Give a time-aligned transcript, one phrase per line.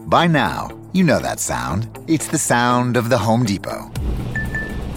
[0.00, 1.88] By now, you know that sound.
[2.06, 3.90] It's the sound of the Home Depot.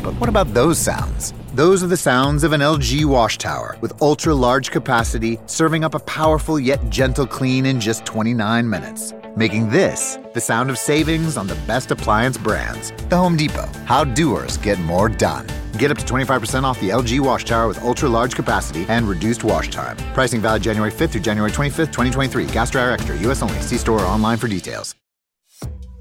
[0.01, 1.33] But what about those sounds?
[1.53, 5.95] Those are the sounds of an LG wash tower with ultra large capacity, serving up
[5.95, 9.13] a powerful yet gentle clean in just 29 minutes.
[9.37, 12.91] Making this the sound of savings on the best appliance brands.
[13.09, 13.69] The Home Depot.
[13.85, 15.45] How doers get more done.
[15.77, 19.43] Get up to 25% off the LG wash tower with ultra large capacity and reduced
[19.43, 19.97] wash time.
[20.13, 22.45] Pricing valid January 5th through January 25th, 2023.
[22.47, 23.17] Gas dryer extra.
[23.29, 23.59] US only.
[23.61, 24.95] See store or online for details.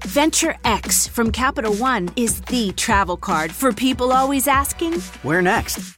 [0.05, 5.97] Venture X from Capital One is the travel card for people always asking, Where next?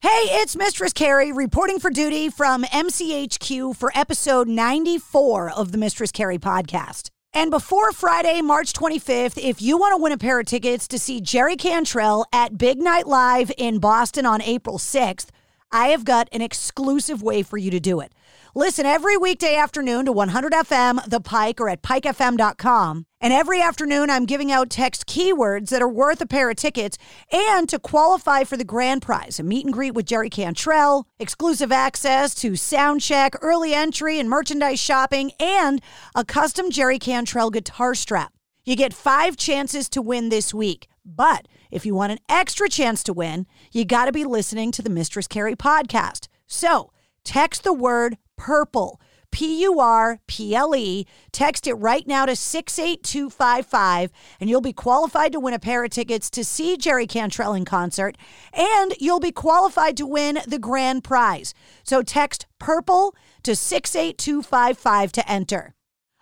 [0.00, 6.12] Hey, it's Mistress Carrie reporting for duty from MCHQ for episode 94 of the Mistress
[6.12, 7.10] Carrie podcast.
[7.34, 11.00] And before Friday, March 25th, if you want to win a pair of tickets to
[11.00, 15.30] see Jerry Cantrell at Big Night Live in Boston on April 6th,
[15.72, 18.12] I have got an exclusive way for you to do it.
[18.54, 23.04] Listen every weekday afternoon to 100 FM, The Pike, or at pikefm.com.
[23.20, 26.96] And every afternoon, I'm giving out text keywords that are worth a pair of tickets
[27.30, 31.72] and to qualify for the grand prize a meet and greet with Jerry Cantrell, exclusive
[31.72, 35.82] access to sound check, early entry and merchandise shopping, and
[36.14, 38.32] a custom Jerry Cantrell guitar strap.
[38.64, 40.88] You get five chances to win this week.
[41.04, 44.82] But if you want an extra chance to win, you got to be listening to
[44.82, 46.28] the Mistress Carrie podcast.
[46.46, 46.92] So
[47.24, 48.98] text the word purple.
[49.30, 51.06] P U R P L E.
[51.32, 55.90] Text it right now to 68255, and you'll be qualified to win a pair of
[55.90, 58.16] tickets to see Jerry Cantrell in concert,
[58.52, 61.52] and you'll be qualified to win the grand prize.
[61.82, 65.74] So text purple to 68255 to enter.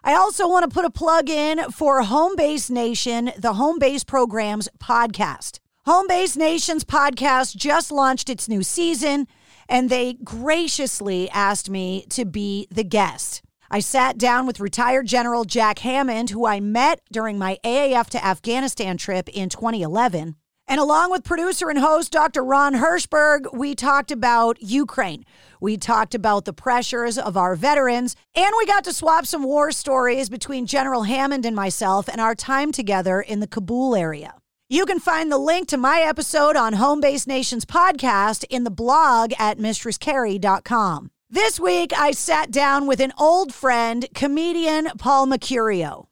[0.02, 4.04] I also want to put a plug in for Home Base Nation, the Home Base
[4.04, 5.58] Programs podcast.
[5.84, 9.26] Home Base Nation's podcast just launched its new season
[9.68, 13.42] and they graciously asked me to be the guest.
[13.70, 18.24] I sat down with retired General Jack Hammond, who I met during my AAF to
[18.24, 20.36] Afghanistan trip in 2011.
[20.68, 22.44] And along with producer and host Dr.
[22.44, 25.24] Ron Hirschberg, we talked about Ukraine.
[25.60, 29.70] We talked about the pressures of our veterans, and we got to swap some war
[29.70, 34.34] stories between General Hammond and myself and our time together in the Kabul area.
[34.68, 38.70] You can find the link to my episode on Home Base Nation's podcast in the
[38.70, 41.12] blog at mistresscarrie.com.
[41.30, 46.06] This week, I sat down with an old friend, comedian Paul Mecurio.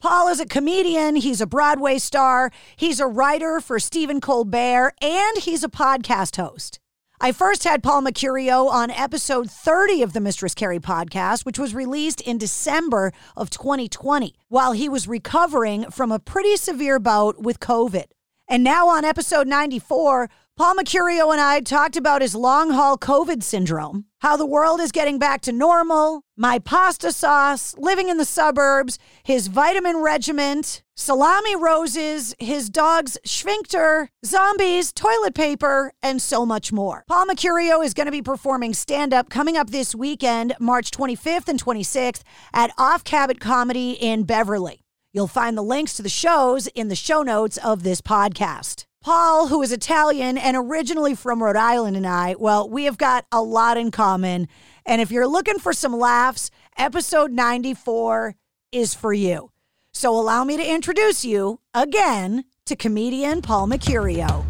[0.00, 5.38] Paul is a comedian, he's a Broadway star, he's a writer for Stephen Colbert, and
[5.38, 6.79] he's a podcast host.
[7.22, 11.74] I first had Paul Mecurio on episode 30 of the Mistress Carrie podcast, which was
[11.74, 17.60] released in December of 2020 while he was recovering from a pretty severe bout with
[17.60, 18.04] COVID.
[18.48, 23.42] And now on episode 94, Paul Mecurio and I talked about his long haul COVID
[23.42, 28.24] syndrome, how the world is getting back to normal, my pasta sauce, living in the
[28.24, 36.70] suburbs, his vitamin regiment, salami roses, his dog's sphincter, zombies, toilet paper, and so much
[36.70, 37.04] more.
[37.08, 41.48] Paul Mecurio is going to be performing stand up coming up this weekend, March 25th
[41.48, 44.80] and 26th at Off Cabot Comedy in Beverly.
[45.12, 48.84] You'll find the links to the shows in the show notes of this podcast.
[49.02, 53.24] Paul, who is Italian and originally from Rhode Island, and I, well, we have got
[53.32, 54.46] a lot in common.
[54.84, 58.34] And if you're looking for some laughs, episode 94
[58.72, 59.52] is for you.
[59.94, 64.49] So allow me to introduce you again to comedian Paul Mecurio.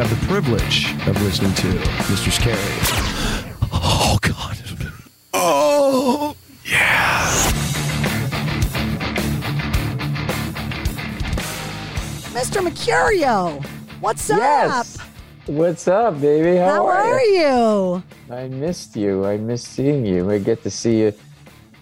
[0.00, 1.66] have the privilege of listening to
[2.08, 2.30] Mr.
[2.40, 2.56] Carrie.
[3.70, 4.56] Oh, God.
[5.34, 7.26] Oh, yeah.
[12.32, 12.66] Mr.
[12.66, 13.62] Mecurio,
[14.00, 14.96] what's Yes.
[14.98, 15.06] up?
[15.46, 16.56] What's up, baby?
[16.56, 18.02] How, How are you?
[18.30, 19.26] I missed you.
[19.26, 20.30] I missed seeing you.
[20.30, 21.12] I get to see you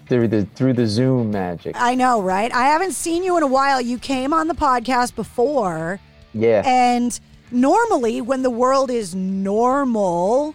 [0.09, 1.77] through the through the Zoom magic.
[1.79, 2.53] I know, right?
[2.53, 3.81] I haven't seen you in a while.
[3.81, 6.01] You came on the podcast before,
[6.33, 6.63] Yeah.
[6.65, 7.19] and
[7.51, 10.55] normally when the world is normal,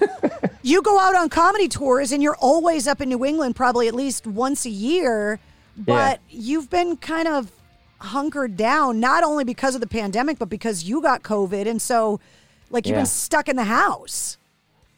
[0.62, 3.94] you go out on comedy tours and you're always up in New England, probably at
[3.94, 5.38] least once a year.
[5.76, 7.50] But you've been kind of
[7.98, 12.20] hunkered down, not only because of the pandemic, but because you got COVID, and so
[12.70, 13.00] like you've Yeah.
[13.00, 14.36] been stuck in the house.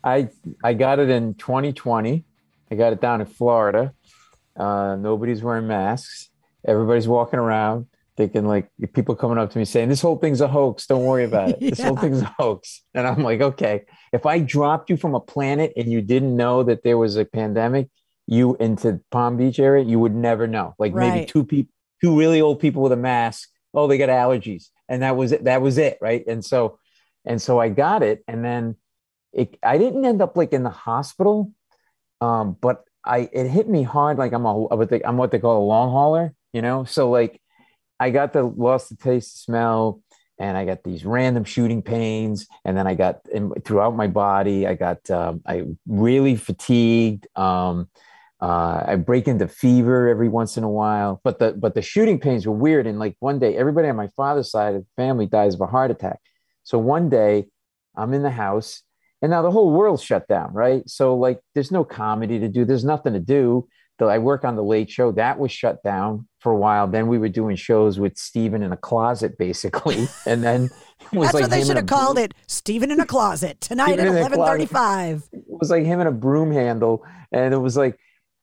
[0.02, 0.28] I
[0.62, 2.24] I got it in 2020.
[2.70, 3.94] I got it down in Florida.
[4.56, 6.30] Uh, nobody's wearing masks.
[6.66, 10.48] Everybody's walking around thinking like people coming up to me saying, "This whole thing's a
[10.48, 10.86] hoax.
[10.86, 11.60] Don't worry about it.
[11.60, 15.20] This whole thing's a hoax." And I'm like, "Okay, if I dropped you from a
[15.20, 17.88] planet and you didn't know that there was a pandemic,
[18.26, 20.74] you into Palm Beach area, you would never know.
[20.78, 23.48] Like maybe two people, two really old people with a mask.
[23.74, 25.44] Oh, they got allergies, and that was it.
[25.44, 26.24] That was it, right?
[26.26, 26.78] And so,
[27.24, 28.76] and so I got it, and then
[29.32, 29.58] it.
[29.62, 31.52] I didn't end up like in the hospital,
[32.20, 34.16] um, but I it hit me hard.
[34.16, 36.84] Like I'm a what they, I'm what they call a long hauler, you know.
[36.84, 37.40] So like
[38.00, 40.02] I got the lost the taste, smell,
[40.38, 44.66] and I got these random shooting pains, and then I got in, throughout my body.
[44.66, 47.26] I got um, I really fatigued.
[47.36, 47.88] Um,
[48.40, 52.18] uh, I break into fever every once in a while, but the but the shooting
[52.18, 52.86] pains were weird.
[52.86, 55.66] And like one day, everybody on my father's side of the family dies of a
[55.66, 56.20] heart attack.
[56.64, 57.46] So one day,
[57.96, 58.82] I'm in the house,
[59.22, 60.82] and now the whole world shut down, right?
[60.88, 62.64] So like, there's no comedy to do.
[62.64, 63.68] There's nothing to do.
[63.98, 66.88] Though I work on the Late Show, that was shut down for a while.
[66.88, 70.64] Then we were doing shows with Stephen in a closet, basically, and then
[71.12, 72.34] it was That's like what they should have called it.
[72.48, 75.22] Stephen in a closet tonight Stephen at eleven thirty-five.
[75.32, 77.98] it was like him in a broom handle and it was like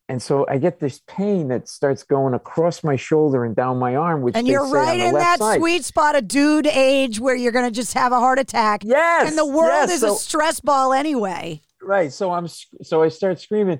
[0.10, 3.96] and so i get this pain that starts going across my shoulder and down my
[3.96, 5.60] arm which And you're right in that side.
[5.60, 8.84] sweet spot of dude age where you're going to just have a heart attack.
[8.84, 11.62] Yes, And the world yes, is so- a stress ball anyway.
[11.82, 13.80] right so i'm so i start screaming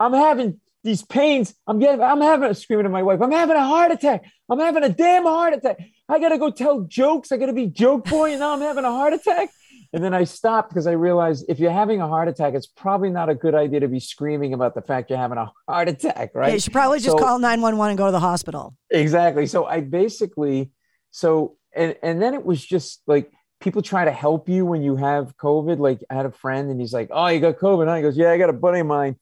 [0.00, 1.54] i'm having these pains.
[1.66, 3.20] I'm getting i'm having a screaming at my wife.
[3.22, 4.24] I'm having a heart attack.
[4.50, 5.78] I'm having a damn heart attack.
[6.08, 7.32] I gotta go tell jokes.
[7.32, 9.50] I gotta be joke boy and now i'm having a heart attack.
[9.94, 13.10] And then i stopped because i realized if you're having a heart attack it's probably
[13.10, 16.30] not a good idea to be screaming about the fact you're having a heart attack
[16.34, 16.48] right?
[16.48, 18.74] Yeah, you should probably just So- call 911 and go to the hospital.
[18.90, 19.46] exactly.
[19.46, 20.70] So i basically
[21.10, 23.30] so and and then it was just like
[23.60, 25.78] people try to help you when you have covid.
[25.78, 28.16] Like i had a friend and he's like oh you got covid and he goes
[28.16, 29.16] yeah i got a buddy of mine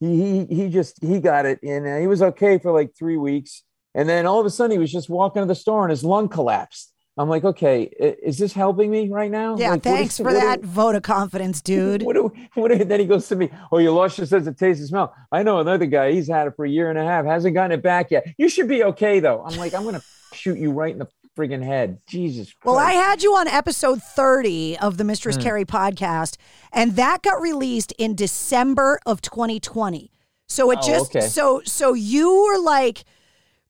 [0.00, 3.16] he he, he just he got it and uh, he was okay for like three
[3.16, 3.62] weeks
[3.94, 6.04] and then all of a sudden he was just walking to the store and his
[6.04, 7.84] lung collapsed i'm like okay
[8.22, 11.02] is this helping me right now Yeah, Like, thanks is- for do- that vote of
[11.02, 12.02] confidence, dude.
[12.02, 14.56] what do, what do, then he goes to me, Oh, you lost your sense of
[14.58, 15.14] taste and smell.
[15.32, 17.72] I know another guy, he's had it for a year and a half, hasn't gotten
[17.72, 18.26] it back yet.
[18.36, 19.42] You should be okay, though.
[19.46, 20.02] I'm like, I'm going to
[20.34, 21.98] shoot you right in the friggin' head.
[22.06, 22.64] Jesus Christ.
[22.64, 25.42] Well, I had you on episode 30 of the Mistress Hmm.
[25.42, 26.36] Carrie podcast,
[26.72, 30.10] and that got released in December of 2020.
[30.48, 31.26] So it Oh, just okay.
[31.26, 33.04] so so you were like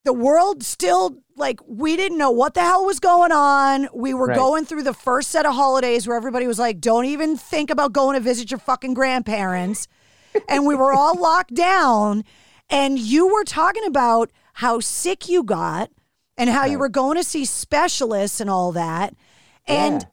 [0.05, 3.89] the world still like we didn't know what the hell was going on.
[3.93, 4.37] We were Right.
[4.39, 7.93] going through the first set of holidays where everybody was like, "Don't even think about
[7.93, 9.89] going to visit your fucking grandparents,"
[10.49, 12.25] and we were all locked down.
[12.71, 15.91] And you were talking about how sick you got
[16.39, 19.15] and how you were going to see specialists and all that.
[19.67, 20.07] And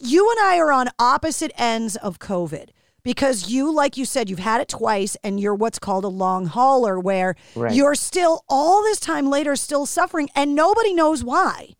[0.00, 2.70] you and I are on opposite ends of COVID
[3.02, 6.46] because you, like you said, you've had it twice and you're what's called a long
[6.46, 7.74] hauler where Right.
[7.74, 11.74] you're still, all this time later, still suffering and nobody knows why.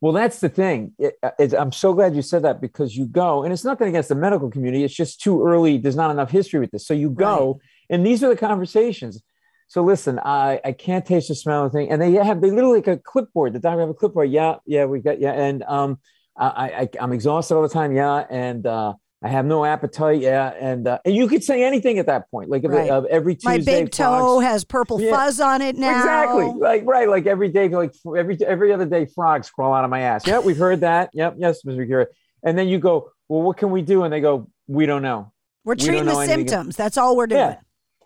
[0.00, 0.92] Well, that's the thing.
[0.98, 3.88] It, uh, it's, I'm so glad you said that because you go, and it's nothing
[3.88, 4.84] against the medical community.
[4.84, 5.78] It's just too early.
[5.78, 6.86] There's not enough history with this.
[6.86, 9.20] So you go, and these are the conversations.
[9.68, 11.90] So listen, I, I can't taste the smell of the thing.
[11.90, 13.52] And they have, they literally like a clipboard.
[13.52, 14.30] The doctor have a clipboard.
[14.30, 15.32] Yeah, yeah, we got, yeah.
[15.32, 15.98] And um,
[16.36, 17.92] I, I, I'm exhausted all the time.
[17.94, 18.24] Yeah.
[18.30, 20.20] And uh, I have no appetite.
[20.20, 20.48] Yeah.
[20.58, 22.48] And, uh, and you could say anything at that point.
[22.48, 22.88] Like Right.
[22.88, 23.58] uh, every Tuesday.
[23.58, 25.10] My big toe has purple Yeah.
[25.10, 25.98] fuzz on it now.
[25.98, 26.46] Exactly.
[26.56, 27.08] Like right.
[27.08, 30.26] Like every day, like every every other day, frogs crawl out of my ass.
[30.26, 31.10] Yeah, we've heard that.
[31.12, 31.34] Yep.
[31.38, 31.86] Yes, Mr.
[31.86, 32.06] Gura.
[32.42, 34.04] and then you go, well, what can we do?
[34.04, 35.32] And they go, we don't know.
[35.64, 36.76] We're treating don't the symptoms.
[36.76, 37.40] That's all we're doing.
[37.40, 37.56] Yeah.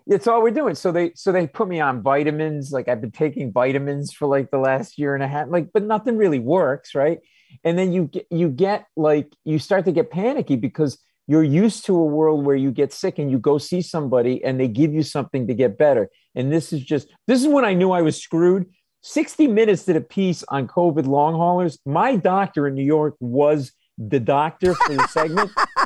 [0.05, 0.75] It's all we're doing.
[0.75, 2.71] So they so they put me on vitamins.
[2.71, 5.47] Like I've been taking vitamins for like the last year and a half.
[5.49, 7.19] Like, but nothing really works, right?
[7.63, 11.85] And then you get you get like you start to get panicky because you're used
[11.85, 14.93] to a world where you get sick and you go see somebody and they give
[14.93, 16.09] you something to get better.
[16.35, 18.65] And this is just this is when I knew I was screwed.
[19.05, 21.77] 60 minutes did a piece on COVID long haulers.
[21.85, 25.51] My doctor in New York was the doctor for the segment.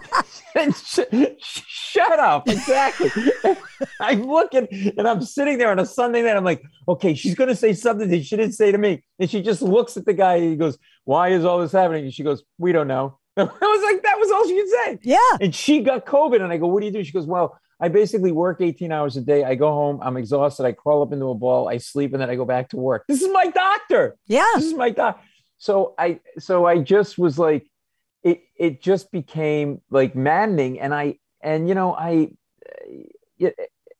[0.57, 0.99] And sh-
[1.39, 2.47] sh- shut up.
[2.47, 3.11] Exactly.
[3.99, 6.35] I'm looking and I'm sitting there on a Sunday night.
[6.35, 9.03] I'm like, okay, she's going to say something that she didn't say to me.
[9.19, 12.05] And she just looks at the guy and he goes, why is all this happening?
[12.05, 13.19] And she goes, we don't know.
[13.37, 14.99] I was like, that was all she could say.
[15.03, 15.37] Yeah.
[15.39, 16.41] And she got COVID.
[16.41, 17.03] And I go, what do you do?
[17.03, 19.43] She goes, well, I basically work 18 hours a day.
[19.43, 20.65] I go home, I'm exhausted.
[20.65, 23.03] I crawl up into a ball, I sleep, and then I go back to work.
[23.07, 24.17] This is my doctor.
[24.25, 24.45] Yeah.
[24.55, 25.21] This is my doc.
[25.59, 27.67] So I so I just was like,
[28.27, 30.79] it it just became like maddening.
[30.79, 32.31] And I and you know, I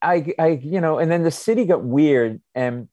[0.01, 2.87] I I, you know, and then the city got weird and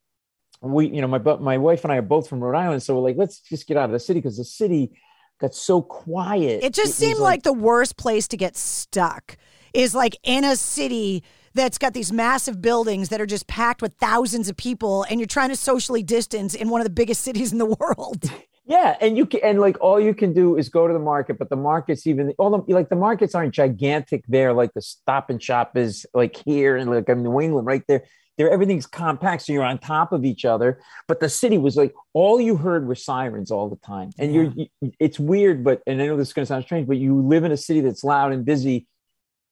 [0.60, 3.02] we, you know, my my wife and I are both from Rhode Island, so we're
[3.02, 4.92] like, let's just get out of the city because the city
[5.40, 6.62] got so quiet.
[6.62, 9.36] It just was seemed like, the worst place to get stuck
[9.74, 11.22] is like in a city
[11.52, 15.26] that's got these massive buildings that are just packed with thousands of people and you're
[15.26, 18.24] trying to socially distance in one of the biggest cities in the world.
[18.66, 21.38] Yeah, and you can and like all you can do is go to the market,
[21.38, 25.28] but the markets even all the like the markets aren't gigantic there, like the Stop
[25.28, 28.04] and Shop is like here and like in New England, right there.
[28.36, 30.80] There, everything's compact, so you're on top of each other.
[31.06, 34.52] But the city was like all you heard were sirens all the time, and you're
[34.56, 34.66] you,
[34.98, 37.44] it's weird, but and I know this is going to sound strange, but you live
[37.44, 38.88] in a city that's loud and busy,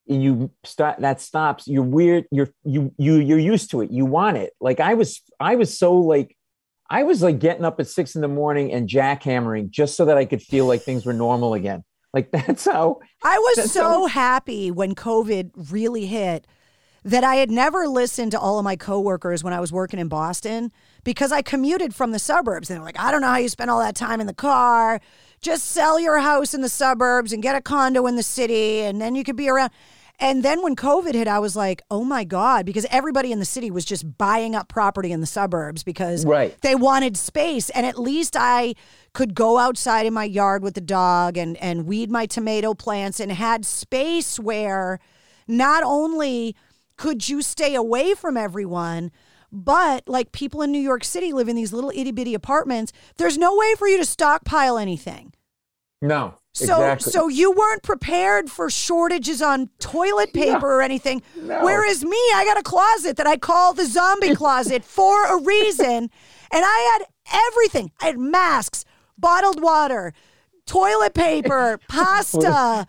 [0.09, 1.69] and you start that stops.
[1.69, 2.25] You're weird.
[2.33, 3.93] You're you you you're used to it.
[3.93, 4.53] You want it.
[4.61, 6.37] Like I was, I was so like
[6.93, 10.19] I was like getting up at six in the morning and jackhammering just so that
[10.19, 11.85] I could feel like things were normal again.
[12.13, 16.47] Like that's how I was so how- happy when COVID really hit
[17.03, 20.09] that I had never listened to all of my coworkers when I was working in
[20.09, 20.71] Boston
[21.03, 22.69] because I commuted from the suburbs.
[22.69, 25.01] And they're like, I don't know how you spend all that time in the car.
[25.41, 29.01] Just sell your house in the suburbs and get a condo in the city, and
[29.01, 29.73] then you could be around.
[30.23, 33.45] And then when COVID hit, I was like, oh my God, because everybody in the
[33.45, 36.57] city was just buying up property in the suburbs because Right.
[36.63, 37.71] they wanted space.
[37.71, 38.75] And at least I
[39.15, 43.19] could go outside in my yard with the dog and, and weed my tomato plants
[43.19, 45.01] and had space where
[45.49, 46.55] not only
[46.97, 49.11] could you stay away from everyone,
[49.51, 52.93] but like people in New York City live in these little itty bitty apartments.
[53.17, 55.35] There's no way for you to stockpile anything.
[56.01, 56.35] no.
[56.55, 57.13] So exactly.
[57.13, 61.23] so you weren't prepared for shortages on toilet paper or anything.
[61.35, 61.65] No.
[61.65, 65.87] Whereas me, I got a closet that I call the zombie closet for a reason.
[65.87, 66.11] And
[66.65, 67.91] I had everything.
[68.03, 68.85] I had masks,
[69.17, 70.13] bottled water,
[70.67, 72.87] toilet paper, pasta,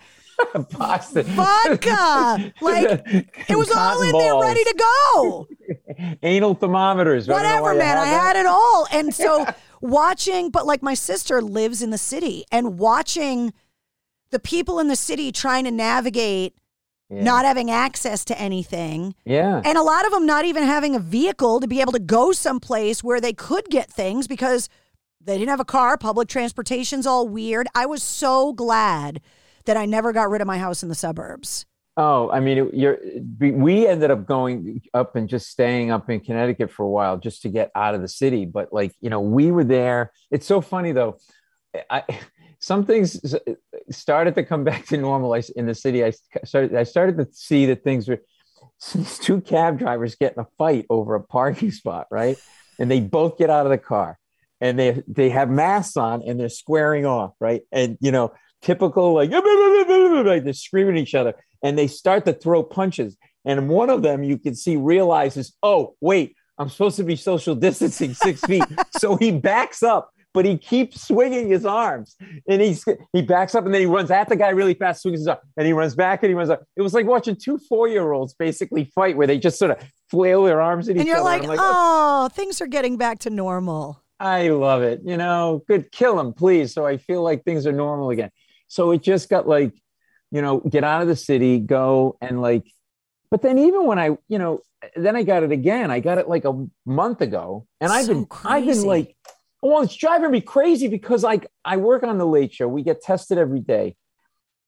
[0.69, 1.23] Pasta.
[1.23, 2.53] vodka.
[2.61, 3.01] Like
[3.49, 5.47] it was all Cotton in there ready to go.
[6.23, 7.29] anal thermometers.
[7.29, 7.97] I don't know why Whatever, you man.
[7.97, 8.87] I had it all.
[8.91, 9.45] And so
[9.81, 13.53] watching, but like my sister lives in the city and watching
[14.31, 16.55] the people in the city trying to navigate
[17.09, 17.23] Yeah.
[17.23, 19.13] not having access to anything.
[19.25, 19.61] Yeah.
[19.63, 22.31] And a lot of them not even having a vehicle to be able to go
[22.31, 24.69] someplace where they could get things because
[25.21, 25.97] they didn't have a car.
[25.97, 27.67] Public transportation's all weird.
[27.75, 29.21] I was so glad
[29.65, 31.65] that I never got rid of my house in the suburbs.
[31.95, 32.97] Oh, I mean, you're,
[33.39, 37.43] we- ended up going up and just staying up in Connecticut for a while just
[37.43, 38.45] to get out of the city.
[38.45, 40.11] But like, you know, we were there.
[40.31, 41.17] It's so funny though.
[41.89, 42.03] I,
[42.59, 43.35] some things
[43.91, 46.03] started to come back to normal in the city.
[46.03, 48.21] I started, I started to see that things were
[49.21, 52.37] two cab drivers get in a fight over a parking spot, right?
[52.79, 54.17] And they both get out of the car
[54.59, 57.61] and they they have masks on and they're squaring off, right?
[57.71, 62.63] And you know, typical like, they're screaming at each other and they start to throw
[62.63, 63.17] punches.
[63.45, 67.55] And one of them you can see realizes, oh, wait, I'm supposed to be social
[67.55, 68.63] distancing six feet.
[68.97, 72.15] So he backs up, but he keeps swinging his arms
[72.47, 75.19] and he's he backs up and then he runs at the guy really fast, swings
[75.19, 76.63] his arm, and he runs back and he runs up.
[76.75, 79.77] It was like watching two four-year-olds basically fight where they just sort of
[80.09, 81.23] flail their arms at And each other.
[81.23, 84.03] like, you're like, oh, oh, things are getting back to normal.
[84.19, 85.01] I love it.
[85.03, 86.73] You know, good, kill him, please.
[86.73, 88.29] So I feel like things are normal again.
[88.73, 89.71] So it just got like,
[90.31, 92.63] you know, get out of the city, go and like,
[93.29, 94.61] but then even when I, you know,
[94.95, 95.91] then I got it again.
[95.91, 99.15] I got it like a month ago, and I've So been, I've been like,
[99.61, 102.67] well, it's driving me crazy because like I work on the Late Show.
[102.67, 103.95] We get tested every day.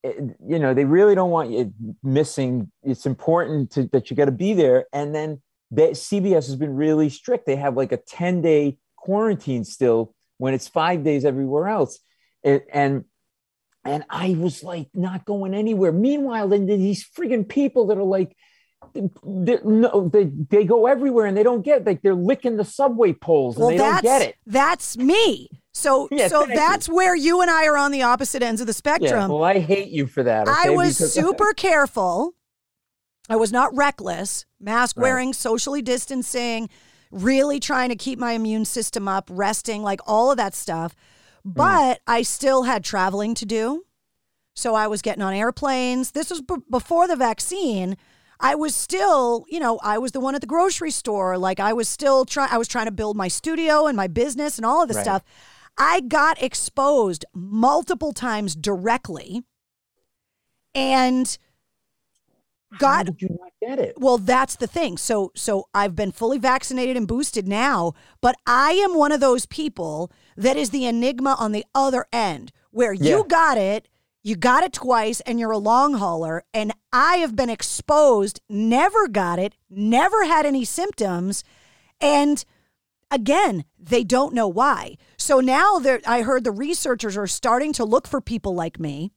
[0.04, 2.72] It- you know, they really don't want you missing.
[2.84, 6.76] It's important to, that you got to be there, and then they, CBS has been
[6.76, 7.48] really strict.
[7.48, 12.00] They have like a 10 day quarantine still when it's five days everywhere else.
[12.44, 13.06] It, and
[13.86, 15.92] and I was like not going anywhere.
[15.92, 18.36] Meanwhile, then these friggin' people that are like,
[18.94, 23.13] they, no, they they go everywhere and they don't get like they're licking the subway
[23.13, 24.36] poles and well, they don't get it.
[24.46, 25.50] that's me.
[25.74, 26.56] So Yeah, so thank you.
[26.56, 29.30] that's where you and I are on the opposite ends of the Yeah, spectrum.
[29.32, 30.48] well, I hate you for that.
[30.48, 32.34] I was Because- super careful.
[33.27, 35.04] I was not reckless, mask Right.
[35.04, 36.70] wearing, socially distancing,
[37.12, 40.96] really trying to keep my immune system up, resting, like all of that stuff.
[41.46, 41.52] Hmm.
[41.54, 43.84] But I still had traveling to do.
[44.56, 46.12] So I was getting on airplanes.
[46.12, 47.96] This was b- before the vaccine.
[48.40, 51.38] I was still, you know, I was the one at the grocery store.
[51.38, 54.58] Like I was still trying, I was trying to build my studio and my business
[54.58, 55.04] and all of this Right.
[55.04, 55.24] stuff.
[55.78, 59.44] I got exposed multiple times directly
[60.74, 61.38] and
[62.80, 63.96] got How did you not get it?
[63.98, 68.72] well that's the thing so so i've been fully vaccinated and boosted now but i
[68.74, 73.18] am one of those people that is the enigma on the other end where Yeah.
[73.18, 73.88] you got it
[74.24, 79.08] you got it twice and you're a long hauler and i have been exposed never
[79.08, 81.44] got it never had any symptoms
[82.01, 82.44] and
[83.12, 87.86] again they don't know why so now they're i heard the researchers are starting to
[87.86, 89.12] look for people like me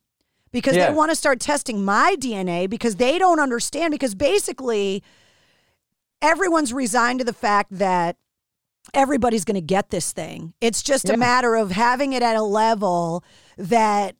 [0.52, 0.88] because Yeah.
[0.90, 3.90] they want to start testing my DNA because they don't understand.
[3.92, 5.02] Because basically,
[6.22, 8.16] everyone's resigned to the fact that
[8.94, 10.54] everybody's going to get this thing.
[10.60, 11.14] It's just Yeah.
[11.14, 13.24] a matter of having it at a level
[13.56, 14.16] that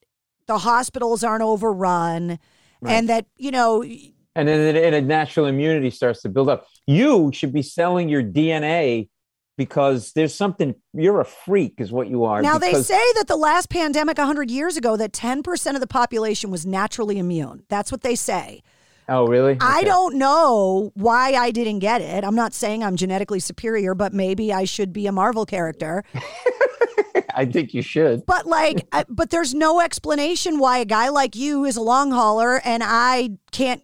[0.47, 2.39] the hospitals aren't overrun
[2.87, 6.67] and that, you know, and then and a natural immunity starts to build up.
[6.87, 9.09] You should be selling your DNA
[9.57, 10.77] because there's something.
[10.95, 12.41] You're a freak, is what you are.
[12.41, 16.51] now they say that the last pandemic 100 years ago that 10% of the population
[16.51, 17.65] was naturally immune.
[17.69, 18.63] That's what they say.
[19.09, 19.57] Oh, really?
[19.61, 22.25] I don't know why I didn't get it.
[22.25, 26.05] I'm not saying I'm genetically superior, but maybe I should be a Marvel character.
[27.35, 28.27] I think you should.
[28.27, 32.61] But like, but there's no explanation why a guy like you is a long hauler
[32.65, 33.83] and I can't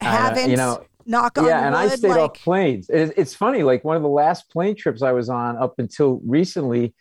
[0.00, 0.50] haven't.
[0.50, 1.66] you know, knock on yeah, wood.
[1.66, 2.88] and I stayed like, off planes.
[2.88, 6.20] It, it's funny, like one of the last plane trips I was on up until
[6.24, 6.94] recently,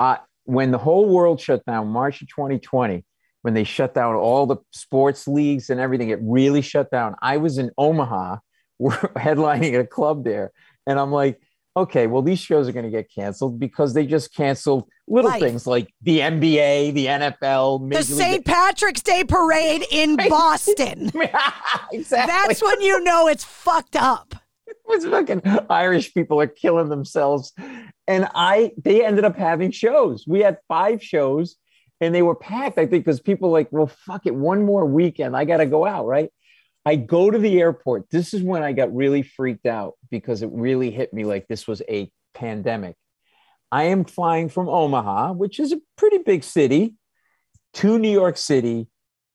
[0.00, 3.04] uh, when the whole world shut down, March of 2020,
[3.44, 7.14] when they shut down all the sports leagues and everything, it really shut down.
[7.20, 8.38] I was in Omaha,
[8.78, 10.50] we're headlining at a club there,
[10.86, 11.38] and I'm like,
[11.76, 15.42] okay, well, these shows are going to get canceled because they just canceled little Life.
[15.42, 18.44] things like the NBA, the NFL, the Major League St.
[18.46, 21.10] Patrick's Day parade in Boston.
[21.92, 22.32] exactly.
[22.32, 24.34] That's when you know it's fucked up.
[24.86, 27.52] was fucking Irish people are killing themselves.
[28.06, 30.24] And I they ended up having shows.
[30.26, 31.56] We had five shows
[32.04, 35.36] and they were packed, I think, because people like, well, fuck it, one more weekend.
[35.36, 36.30] I gotta go out, right?
[36.86, 38.10] I go to the airport.
[38.10, 41.66] This is when I got really freaked out because it really hit me like this
[41.66, 42.96] was a pandemic.
[43.72, 46.94] I am flying from Omaha, which is a pretty big city,
[47.74, 48.86] to New York City.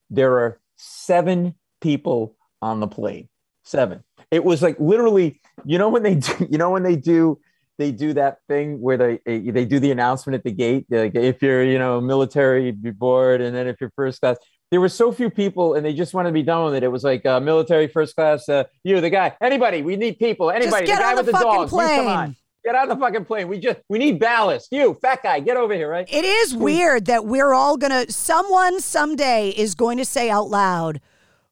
[0.09, 3.29] There are seven people on the plane.
[3.63, 4.03] Seven.
[4.31, 7.39] It was like literally, you know, when they do, you know, when they do,
[7.79, 11.15] they do that thing where they eh, they do the announcement at the gate, like
[11.15, 14.37] if you're, you know, military, you'd be bored, and then if you're first class,
[14.69, 16.83] there were so few people, and they just wanted to be done with it.
[16.83, 20.51] It was like uh, military first class, uh, you, the guy, anybody, we need people,
[20.51, 22.97] anybody, get the guy with the the, fucking dogs, you come on, get on the
[22.97, 23.47] fucking plane.
[23.47, 24.67] We just we need ballast.
[24.71, 26.07] You, fat guy, get over here, right?
[26.11, 30.99] It is weird that we're all gonna, someone someday is going to say out loud,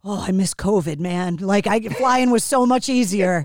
[0.03, 1.37] Oh, I miss COVID, man.
[1.37, 3.43] Like I flying was so much easier.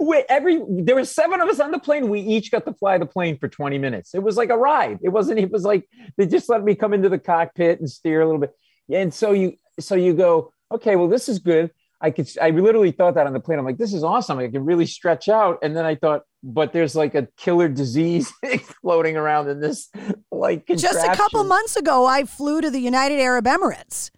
[0.00, 2.08] Wait, every there were seven of us on the plane.
[2.08, 4.14] We each got to fly the plane for 20 minutes.
[4.14, 4.98] It was like a ride.
[5.02, 8.20] It wasn't, it was like they just let me come into the cockpit and steer
[8.20, 8.54] a little bit.
[8.90, 11.70] And so you so you go, okay, well, this is good.
[12.00, 13.58] I could I literally thought that on the plane.
[13.58, 14.38] I'm like, this is awesome.
[14.38, 15.58] I can really stretch out.
[15.62, 18.32] And then I thought, but there's like a killer disease
[18.82, 19.90] floating around in this
[20.30, 24.10] like Just a couple months ago, I flew to the United Arab Emirates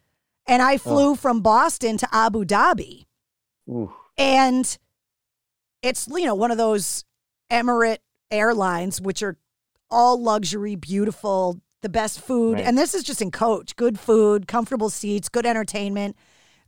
[0.47, 3.05] and I flew from Boston to Abu Dhabi.
[3.69, 3.93] Ooh.
[4.17, 4.77] And
[5.83, 7.05] it's, you know, one of those
[7.51, 7.99] Emirate
[8.31, 9.37] airlines, which are
[9.91, 12.55] all luxury, beautiful, the best food.
[12.55, 12.65] Right.
[12.67, 16.17] And this is just in coach good food, comfortable seats, good entertainment.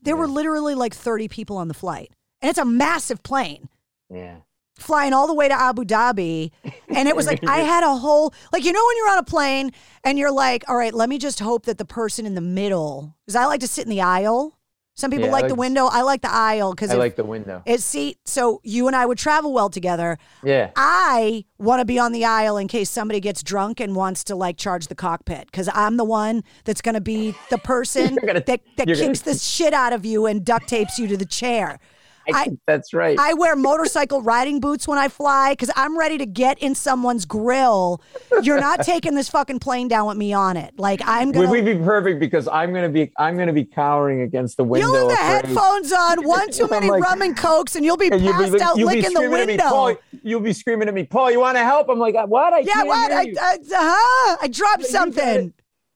[0.03, 2.12] There were literally like 30 people on the flight.
[2.40, 3.68] And it's a massive plane
[4.09, 4.37] Yeah.
[4.79, 6.53] flying all the way to Abu Dhabi.
[6.88, 9.23] And it was like, I had a whole, like, you know, when you're on a
[9.23, 9.73] plane
[10.05, 13.14] and you're like, all right, let me just hope that the person in the middle,
[13.27, 14.57] because I like to sit in the aisle.
[14.96, 15.87] Some people Yeah, like, like the window.
[15.87, 17.62] I like the aisle because I like the window.
[17.64, 18.18] it's seat.
[18.26, 20.18] So you and I would travel well together.
[20.44, 20.72] Yeah.
[20.76, 24.35] I want to be on the aisle in case somebody gets drunk and wants to
[24.37, 28.42] like charge the cockpit because I'm the one that's going to be the person gonna-
[28.46, 31.16] that, that you're gonna- kicks the shit out of you and duct tapes you to
[31.16, 31.79] the chair.
[32.35, 33.19] I think that's right.
[33.19, 37.25] I wear motorcycle riding boots when I fly because I'm ready to get in someone's
[37.25, 38.03] grill.
[38.43, 40.79] You're not taking this fucking plane down with me on it.
[40.79, 41.49] Like I'm gonna.
[41.49, 44.88] Would we be perfect because I'm gonna be I'm gonna be cowering against the window.
[44.88, 45.57] You'll have the afraid.
[45.57, 48.53] headphones on, one too many like- rum and cokes, and you'll be And you'll passed
[48.53, 49.57] be, out you'll be licking the screaming at me.
[49.59, 51.31] Paul, you'll be screaming at me, Paul.
[51.31, 51.88] You want to help?
[51.88, 52.53] I'm like, what?
[52.53, 53.12] I yeah, what?
[53.12, 53.35] I.
[53.40, 54.37] I, uh-huh.
[54.43, 55.53] I dropped something.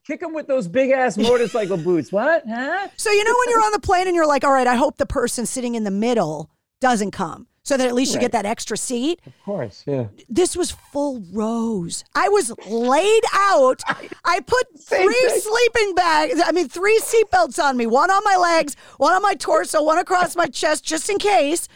[0.07, 2.12] Kick them with those big ass motorcycle boots.
[2.12, 2.45] What?
[2.47, 2.88] Huh?
[2.97, 4.99] So you know when you're on the plane and you're like, all right, I hope
[4.99, 8.45] the person sitting in the middle doesn't come, so that at least you get that
[8.45, 9.21] extra seat.
[9.25, 10.09] Of course, yeah.
[10.29, 12.05] This was full rows.
[12.14, 13.81] I was laid out.
[14.27, 18.77] I put three sleeping bags, I mean, three seatbelts on me, one on my legs,
[18.99, 21.67] one on my torso, one across my chest, just in case.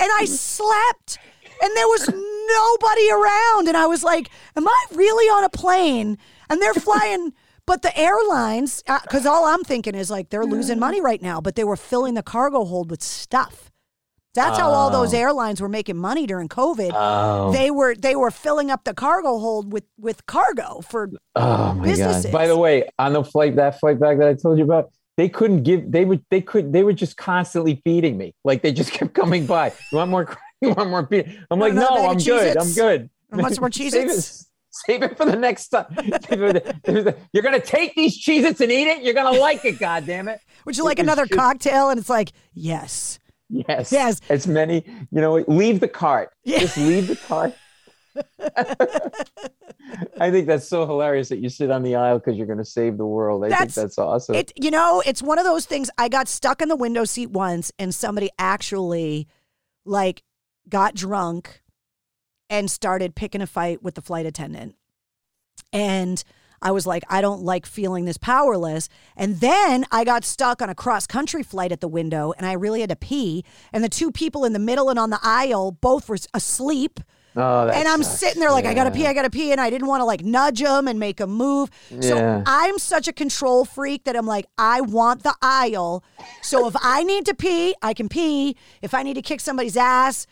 [0.00, 1.18] And I slept.
[1.62, 3.68] And there was nobody around.
[3.68, 6.18] And I was like, Am I really on a plane?
[6.50, 7.32] And they're flying.
[7.66, 11.40] But the airlines, uh, because all I'm thinking is like they're losing money right now,
[11.40, 13.70] but they were filling the cargo hold with stuff.
[14.34, 15.16] That's how all those Oh.
[15.18, 16.90] airlines were making money during COVID.
[16.94, 17.52] Oh.
[17.52, 21.84] They were they were filling up the cargo hold with with cargo for Oh my
[21.86, 22.24] businesses.
[22.26, 22.32] god!
[22.32, 25.28] By the way, on the flight, that flight back that I told you about, they
[25.30, 25.90] couldn't give.
[25.90, 26.22] They would.
[26.30, 26.72] They could.
[26.72, 28.34] They were just constantly feeding me.
[28.44, 29.72] Like they just kept coming by.
[29.90, 30.36] You want more?
[30.62, 31.06] You want more?
[31.06, 31.38] Feed?
[31.50, 32.56] I'm like, Another no, I'm good.
[32.56, 33.10] I'm good.
[33.30, 34.45] Want some more it-
[34.84, 35.86] Save it for the next time.
[37.32, 39.02] You're gonna take these Cheez-Its and eat it.
[39.02, 39.78] You're gonna like it.
[39.78, 40.40] God damn it!
[40.64, 41.90] Would you like another just- cocktail?
[41.90, 43.18] And it's like, yes.
[43.48, 43.92] Yes.
[43.92, 44.20] Yes.
[44.28, 44.84] As many.
[45.10, 45.34] You know.
[45.48, 46.30] Leave the cart.
[46.44, 47.54] Just leave the cart.
[50.18, 52.64] I think that's so hilarious that you sit on the aisle because you're going to
[52.64, 53.44] save the world.
[53.44, 54.34] I That's- think that's awesome.
[54.34, 57.30] It you know, it's one of those things I got stuck in the window seat
[57.30, 59.28] once and somebody actually
[59.84, 60.22] like
[60.68, 61.62] got drunk
[62.48, 64.74] and started picking a fight with the flight attendant.
[65.72, 66.22] And
[66.62, 68.88] I was like, I don't like feeling this powerless.
[69.16, 72.52] And then I got stuck on a cross country flight at the window and I
[72.52, 73.44] really had to pee.
[73.72, 77.00] And the two people in the middle and on the aisle both were asleep.
[77.36, 78.18] oh, and I'm sucks.
[78.20, 80.24] sitting there like, I gotta pee, I gotta pee, and I didn't want to like
[80.24, 81.68] nudge them and make them move.
[82.00, 82.42] So Yeah.
[82.46, 86.02] I'm such a control freak that I'm like, I want the aisle.
[86.40, 88.56] So if I need to pee, I can pee.
[88.80, 90.26] If I need to kick somebody's ass,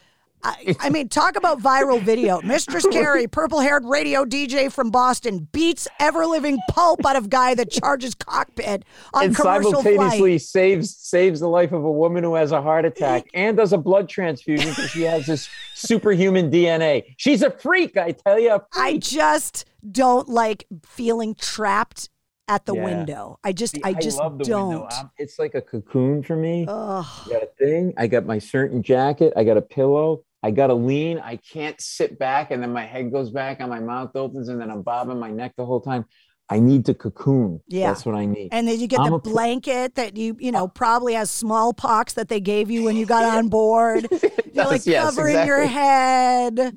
[0.45, 2.41] I, I mean, talk about viral video.
[2.45, 7.55] Mistress Carrie, purple haired radio DJ from Boston, beats ever living pulp out of guy
[7.55, 10.41] that charges cockpit on and commercial simultaneously flight.
[10.43, 13.79] saves saves the life of a woman who has a heart attack and does a
[13.79, 17.15] blood transfusion because she has this superhuman DNA.
[17.17, 18.61] She's a freak, I tell you.
[18.75, 22.11] I just don't like feeling trapped
[22.49, 22.85] at the Yeah.
[22.85, 23.39] window.
[23.43, 24.69] I just, I just love the don't.
[24.69, 24.89] window.
[25.17, 26.67] It's like a cocoon for me.
[26.69, 27.07] Ugh.
[27.27, 27.95] I got a thing.
[27.97, 29.33] I got my certain jacket.
[29.35, 30.23] I got a pillow.
[30.45, 31.19] I got to lean.
[31.21, 34.61] I can't sit back and then my head goes back and my mouth opens and
[34.61, 36.05] then I'm bobbing my neck the whole time.
[36.51, 37.63] I need to cocoon.
[37.67, 37.87] Yeah.
[37.87, 38.51] That's what I need.
[38.53, 42.29] And then you get I'm the blanket that you, you know, probably has smallpox that
[42.29, 44.07] they gave you when you got on board.
[44.53, 46.77] You're like yes, covering your head.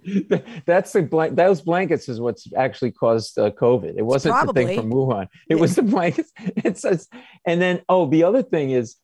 [0.65, 1.36] That's the blank.
[1.36, 3.95] Those blankets is what's actually caused uh, COVID.
[3.97, 5.27] It wasn't the thing from Wuhan.
[5.49, 6.32] It was the blankets.
[6.38, 7.10] It says,
[7.45, 8.95] and then oh, the other thing is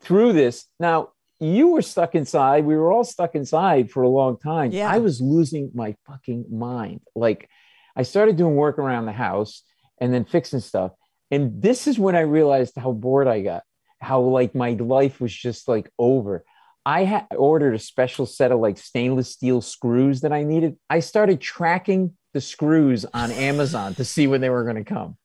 [0.00, 0.66] through this.
[0.80, 1.11] Now
[1.42, 2.64] you were stuck inside.
[2.64, 4.70] We were all stuck inside for a long time.
[4.70, 4.90] Yeah.
[4.90, 7.00] I was losing my fucking mind.
[7.14, 7.48] Like
[7.96, 9.62] I started doing work around the house
[10.00, 10.92] and then fixing stuff.
[11.30, 13.62] And this is when I realized how bored I got.
[14.00, 16.44] How like my life was just like over.
[16.84, 20.76] I had ordered a special set of like stainless steel screws that I needed.
[20.90, 25.16] I started tracking the screws on Amazon to see when they were going to come.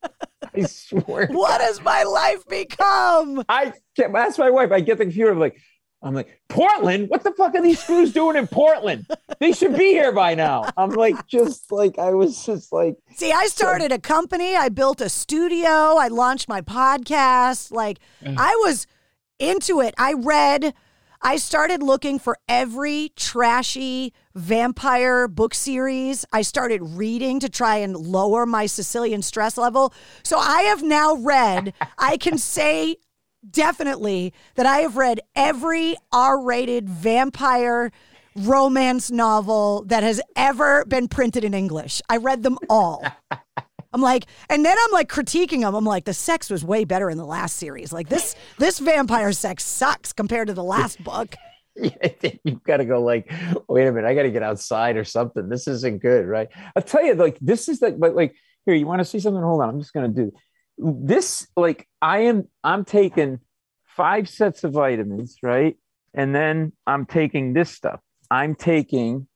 [0.56, 1.28] I swear.
[1.28, 3.44] What has my life become?
[3.50, 4.72] I can't ask my wife.
[4.72, 5.32] I get the computer.
[5.32, 5.60] I'm like,
[6.02, 7.10] I'm like, Portland?
[7.10, 9.08] What the fuck are these screws doing in Portland?
[9.40, 10.70] They should be here by now.
[10.78, 15.02] I'm like, just like, I was just like, See, I started a company, I built
[15.02, 17.72] a studio, I launched my podcast.
[17.72, 18.86] Like, I was
[19.40, 19.94] into it.
[19.98, 20.74] I read,
[21.22, 26.26] I started looking for every trashy vampire book series.
[26.32, 29.94] I started reading to try and lower my Sicilian stress level.
[30.24, 32.98] So I have now read, I can say
[33.52, 37.92] definitely that I have read every R rated vampire
[38.36, 42.02] romance novel that has ever been printed in English.
[42.10, 43.04] I read them all.
[43.94, 45.74] I'm like, and then I'm like critiquing them.
[45.74, 47.92] I'm like, the sex was way better in the last series.
[47.92, 51.36] Like this, this vampire sex sucks compared to the last book.
[51.76, 53.32] you've got to go like,
[53.68, 55.50] wait a minute, I got to get outside or something.
[55.50, 56.50] This isn't good, right?
[56.76, 59.42] I'll tell you, like, this is like, but like, here, you want to see something?
[59.42, 60.32] Hold on, I'm just gonna do
[60.78, 61.48] this.
[61.56, 63.40] Like, I am, I'm taking
[63.86, 65.76] five sets of vitamins, right?
[66.14, 68.00] And then I'm taking this stuff.
[68.30, 69.28] I'm taking.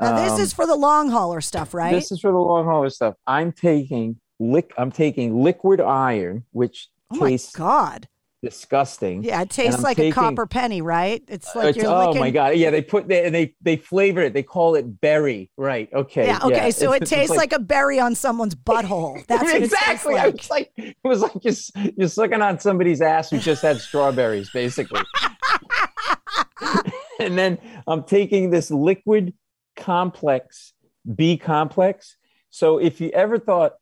[0.00, 1.92] Now this um, is for the long hauler stuff, right?
[1.92, 3.14] This is for the long hauler stuff.
[3.26, 4.72] I'm taking lick.
[4.78, 8.08] I'm taking liquid iron, which oh my tastes god!
[8.42, 9.22] Disgusting.
[9.22, 11.22] Yeah, it tastes like a copper penny, right?
[11.28, 12.20] It's like It's- you're oh licking.
[12.20, 12.56] my god!
[12.56, 14.32] Yeah, they put they, and they they flavor it.
[14.32, 15.50] They call it berry.
[15.56, 15.88] Right?
[15.92, 16.26] Okay.
[16.26, 16.70] Yeah, okay.
[16.70, 19.26] so it It's- it's tastes like, a berry on someone's butthole.
[19.28, 20.14] That's exactly.
[20.14, 23.62] It I was like, it was like just you're sucking on somebody's ass who just
[23.62, 25.00] had strawberries, basically.
[27.20, 29.34] and then I'm taking this liquid
[29.76, 30.72] complex,
[31.14, 32.16] B complex.
[32.50, 33.74] So if you ever thought,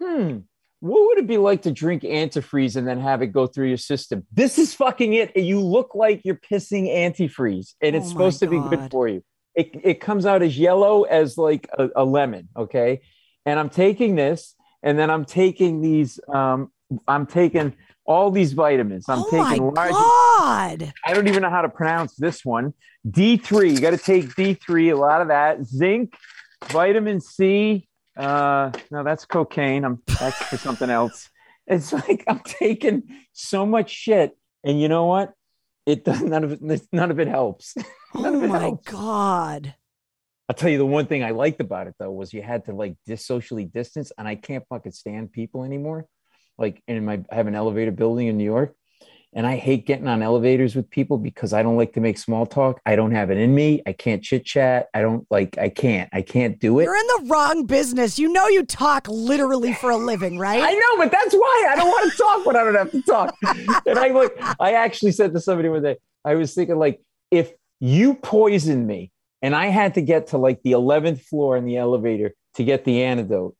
[0.00, 0.38] hmm,
[0.80, 3.76] what would it be like to drink antifreeze and then have it go through your
[3.76, 4.26] system?
[4.32, 5.36] This is fucking it.
[5.36, 9.08] You look like you're pissing antifreeze, and it's Oh my supposed to be good for
[9.08, 9.22] you.
[9.54, 12.48] It, it comes out as yellow as like a, a lemon.
[12.56, 13.00] Okay.
[13.44, 16.70] And I'm taking this, and then I'm taking these, um,
[17.08, 19.06] I'm taking all these vitamins.
[19.08, 19.90] I'm Oh my taking large.
[19.90, 20.92] god!
[21.04, 22.72] I don't even know how to pronounce this one.
[23.06, 23.74] D3.
[23.74, 25.64] You got to take D3, a lot of that.
[25.64, 26.14] Zinc,
[26.66, 27.88] vitamin C.
[28.18, 29.84] Uh, no, that's cocaine.
[29.84, 31.30] I'm that's for something else.
[31.66, 35.34] It's like I'm taking so much shit, and you know what?
[35.86, 36.82] It does none of it.
[36.92, 37.76] None of it helps.
[38.14, 38.88] none Oh of it my helps.
[38.90, 39.74] god!
[40.48, 42.72] I'll tell you the one thing I liked about it though was you had to
[42.74, 46.06] like dis socially distance, and I can't fucking stand people anymore.
[46.58, 48.74] Like in my, I have an elevator building in New York,
[49.34, 52.46] and I hate getting on elevators with people because I don't like to make small
[52.46, 52.80] talk.
[52.86, 53.82] I don't have it in me.
[53.86, 54.88] I can't chit chat.
[54.94, 55.58] I don't like.
[55.58, 56.08] I can't.
[56.12, 56.84] I can't do it.
[56.84, 58.18] You're in the wrong business.
[58.18, 60.62] You know you talk literally for a living, right?
[60.62, 63.02] I know, but that's why I don't want to talk when I don't have to
[63.02, 63.34] talk.
[63.86, 67.52] and I like, I actually said to somebody one day, I was thinking like, if
[67.80, 69.12] you poisoned me
[69.42, 72.84] and I had to get to like the 11th floor in the elevator to get
[72.84, 73.54] the antidote,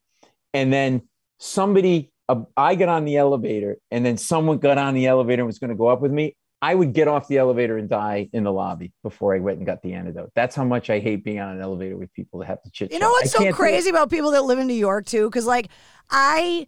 [0.54, 1.02] and then
[1.38, 5.46] somebody, uh, I got on the elevator, and then someone got on the elevator and
[5.46, 6.36] was going to go up with me.
[6.60, 9.66] I would get off the elevator and die in the lobby before I went and
[9.66, 10.32] got the antidote.
[10.34, 12.92] That's how much I hate being on an elevator with people that have to chit.
[12.92, 15.28] You know what's so crazy about people that live in New York too?
[15.28, 15.68] Because like
[16.10, 16.66] I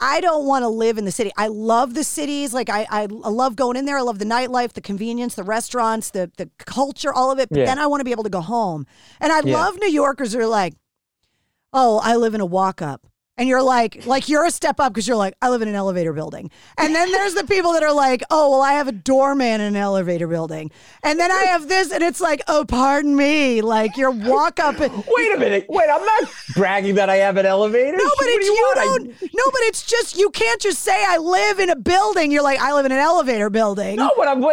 [0.00, 1.30] I don't want to live in the city.
[1.36, 2.52] I love the cities.
[2.52, 3.98] Like I, I I love going in there.
[3.98, 7.50] I love the nightlife, the convenience, the restaurants, the the culture, all of it.
[7.50, 7.66] But Yeah.
[7.66, 8.84] then I want to be able to go home.
[9.20, 9.54] And I Yeah.
[9.54, 10.74] love New Yorkers who are like,
[11.72, 13.06] oh, I live in a walk up.
[13.36, 15.74] And you're like, like you're a step up because you're like, I live in an
[15.74, 16.52] elevator building.
[16.78, 19.74] And then there's the people that are like, oh, well, I have a doorman in
[19.74, 20.70] an elevator building.
[21.02, 23.60] And then I have this, and it's like, oh, pardon me.
[23.60, 24.78] Like your walk up.
[24.78, 25.66] Wait a minute.
[25.68, 27.96] Wait, I'm not bragging that I have an elevator.
[27.96, 29.06] No, but What do it's you, don't.
[29.08, 32.30] No, but it's just you can't just say I live in a building.
[32.30, 33.96] You're like I live in an elevator building.
[33.96, 34.44] No, but I'm.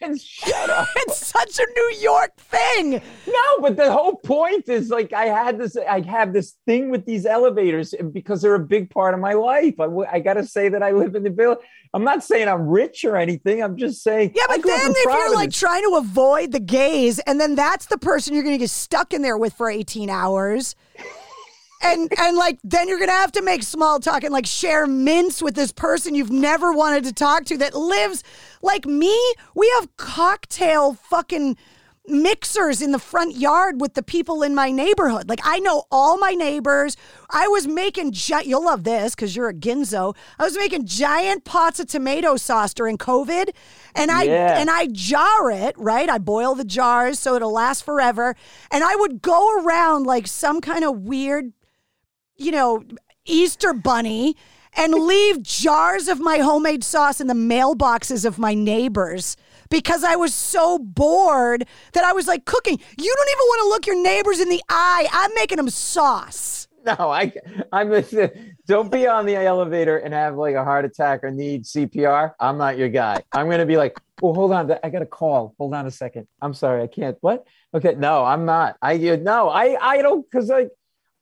[0.18, 0.88] shut up.
[0.96, 3.02] it's such a New York thing.
[3.26, 5.76] No, but the whole point is like I had this.
[5.76, 9.74] I have this thing with these elevators because they're a big part of my life.
[9.80, 11.64] I, I got to say that I live in the building.
[11.94, 13.62] I'm not saying I'm rich or anything.
[13.62, 14.32] I'm just saying.
[14.34, 17.98] Yeah, but then if you're like trying to avoid the gaze, and then that's the
[17.98, 20.74] person you're going to get stuck in there with for 18 hours.
[21.80, 25.40] And and like then you're gonna have to make small talk and like share mints
[25.40, 28.24] with this person you've never wanted to talk to that lives
[28.62, 29.16] like me.
[29.54, 31.56] We have cocktail fucking
[32.10, 35.28] mixers in the front yard with the people in my neighborhood.
[35.28, 36.96] Like I know all my neighbors.
[37.30, 40.16] I was making gi- you'll love this because you're a ginzo.
[40.38, 43.50] I was making giant pots of tomato sauce during COVID,
[43.94, 44.58] and I Yeah.
[44.58, 46.08] and I jar it right.
[46.08, 48.34] I boil the jars so it'll last forever,
[48.70, 51.52] and I would go around like some kind of weird,
[52.38, 52.82] you know,
[53.26, 54.36] Easter bunny.
[54.76, 59.34] And leave jars of my homemade sauce in the mailboxes of my neighbors
[59.70, 62.78] because I was so bored that I was like cooking.
[62.96, 65.08] You don't even want to look your neighbors in the eye.
[65.10, 66.68] I'm making them sauce.
[66.86, 67.32] No, I,
[67.72, 67.90] I'm.
[68.66, 72.34] Don't be on the elevator and have like a heart attack or need CPR.
[72.38, 73.22] I'm not your guy.
[73.32, 75.54] I'm gonna be like, oh, hold on, I got a call.
[75.58, 76.28] Hold on a second.
[76.40, 77.16] I'm sorry, I can't.
[77.20, 77.44] What?
[77.74, 78.76] Okay, no, I'm not.
[78.80, 80.68] I you- no, I I don't because like.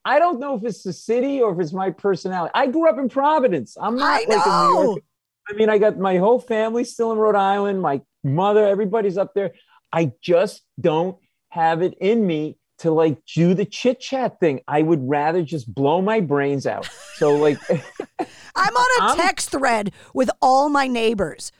[0.06, 2.52] I don't know if it's the city or if it's my personality.
[2.54, 3.76] I grew up in Providence.
[3.80, 4.82] I'm not I like in New.
[4.84, 5.02] York.
[5.48, 7.82] I mean, I got my whole family still in Rhode Island.
[7.82, 9.52] My mother, everybody's up there.
[9.92, 14.60] I just don't have it in me to like do the chit chat thing.
[14.68, 16.88] I would rather just blow my brains out.
[17.14, 17.58] So like,
[18.54, 21.50] I'm on a I'm- text thread with all my neighbors,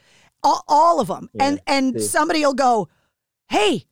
[0.41, 2.07] all, all of them, and and see.
[2.07, 2.87] somebody will go,
[3.49, 3.87] "Hey,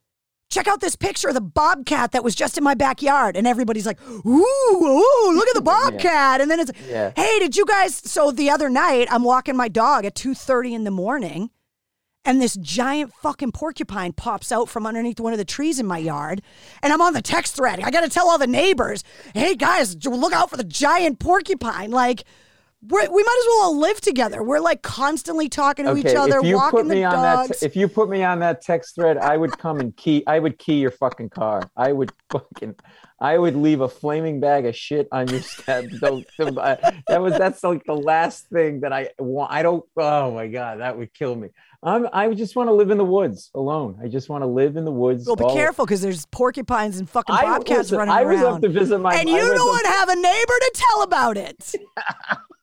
[0.56, 3.86] check out this picture of the bobcat that was just in my backyard," and everybody's
[3.86, 7.12] like, "Ooh, ooh, look at the bobcat!" And then it's, Yeah.
[7.16, 10.74] "Hey, did you guys?" So the other night, I'm walking my dog at two thirty
[10.74, 11.50] in the morning.
[12.28, 16.00] And this giant fucking porcupine pops out from underneath one of the trees in my
[16.00, 16.42] yard.
[16.82, 17.80] And I'm on the text thread.
[17.82, 19.04] I got to tell all the neighbors,
[19.36, 21.92] hey guys, look out for the giant porcupine.
[21.92, 22.24] Like,
[22.88, 24.44] We're, we might as well all live together.
[24.44, 27.14] We're like constantly talking to Okay, each other, if you walking put me the on
[27.14, 27.60] dogs.
[27.60, 30.24] that, if you put me on that text thread, I would come and key.
[30.28, 31.70] I would key your fucking car.
[31.76, 32.76] I would fucking,
[33.20, 35.86] I would leave a flaming bag of shit on your step.
[36.02, 39.52] Don't, don't- I- that was that's like the last thing that I want.
[39.52, 39.84] I don't.
[39.98, 41.50] Oh my god, that would kill me.
[41.84, 42.08] I'm.
[42.14, 44.00] I just want to live in the woods alone.
[44.04, 45.26] I just want to live in the woods.
[45.28, 48.32] well, be careful because there's porcupines and fucking I- bobcats listen, running I around.
[48.44, 51.38] was up to visit my- and you don't up- have a neighbor to tell about
[51.38, 51.74] it.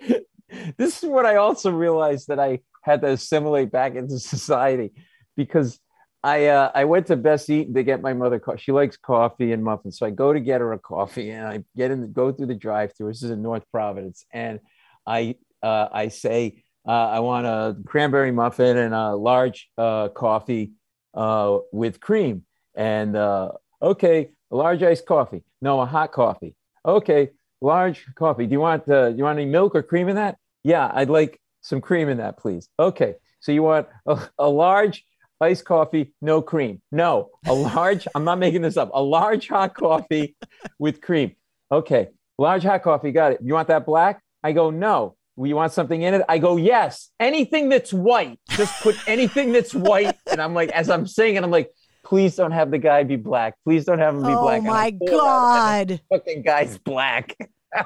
[0.76, 4.92] this is what I also realized that I had to assimilate back into society
[5.36, 5.78] because
[6.22, 8.60] I uh, I went to Bess Eaton to get my mother coffee.
[8.60, 11.64] She likes coffee and muffins, so I go to get her a coffee, and I
[11.76, 13.08] get in, go through the drive-through.
[13.08, 14.60] This is in North Providence, and
[15.06, 20.72] I uh, I say uh, I want a cranberry muffin and a large uh, coffee
[21.14, 25.42] uh, with cream, and uh, okay, a large iced coffee.
[25.62, 26.54] No, a hot coffee.
[26.84, 28.46] Okay, large coffee.
[28.46, 30.36] Do you want uh, you want any milk or cream in that?
[30.62, 32.68] Yeah, I'd like some cream in that, please.
[32.78, 35.04] Okay, so you want a, a large
[35.40, 36.82] iced coffee, no cream.
[36.92, 38.06] No, a large.
[38.14, 38.90] I'm not making this up.
[38.94, 40.36] A large hot coffee
[40.78, 41.36] with cream.
[41.70, 43.12] Okay, large hot coffee.
[43.12, 43.40] Got it.
[43.42, 44.22] You want that black?
[44.42, 45.16] I go no.
[45.36, 46.22] You want something in it?
[46.28, 47.10] I go yes.
[47.18, 48.38] Anything that's white.
[48.50, 50.14] Just put anything that's white.
[50.30, 51.70] And I'm like, as I'm saying it, I'm like,
[52.10, 53.54] please don't have the guy be black.
[53.64, 54.60] Please don't have him be oh black.
[54.62, 56.00] I my pull it out, and god!
[56.12, 57.34] fucking guy's black.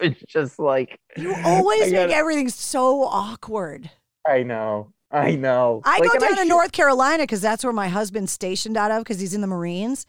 [0.00, 3.90] it's just like You always make gotta- everything so awkward.
[4.26, 4.92] I know.
[5.10, 5.82] I know.
[5.84, 8.90] I Like, go down to should- North Carolina because that's where my husband's stationed out
[8.92, 10.06] of because he's in the Marines.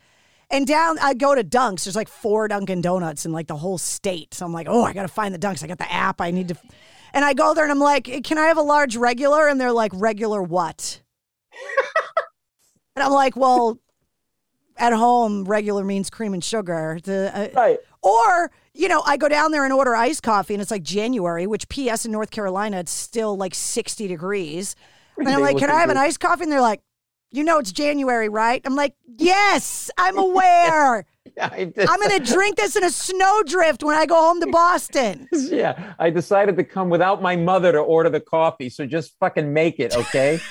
[0.52, 1.86] And down, I go to Dunks.
[1.86, 4.34] There's like four Dunkin' Donuts in like the whole state.
[4.34, 5.64] So I'm like, oh, I got to find the Dunks.
[5.64, 6.20] I got the app.
[6.22, 6.56] I need to.
[7.14, 9.48] And I go there and I'm like, can I have a large regular?
[9.48, 11.02] And they're like, regular what?
[12.96, 13.80] and I'm like, well,
[14.78, 17.00] at home, regular means cream and sugar.
[17.04, 17.80] The, uh, Right.
[18.02, 21.46] Or, you know, I go down there and order iced coffee and it's like January,
[21.46, 24.76] which PS in North Carolina, it's still like 60 degrees.
[25.18, 26.44] And I'm like, can I have an iced coffee?
[26.44, 26.82] And they're like,
[27.30, 28.60] you know, it's January, right?
[28.66, 31.06] I'm like, yes, I'm aware.
[31.38, 35.28] Did- I'm going to drink this in a snowdrift when I go home to Boston.
[35.32, 38.70] yeah, I decided to come without my mother to order the coffee.
[38.70, 40.40] So just fucking make it, okay?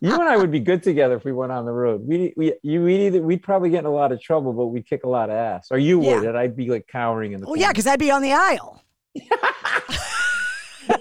[0.00, 2.02] you and I would be good together if we went on the road.
[2.06, 4.86] We, we, you, we'd either we'd probably get in a lot of trouble, but we'd
[4.86, 5.68] kick a lot of ass.
[5.70, 6.28] Or you would, Yeah.
[6.30, 7.46] and I'd be like cowering in the.
[7.46, 8.82] Well, yeah, because I'd be on the aisle.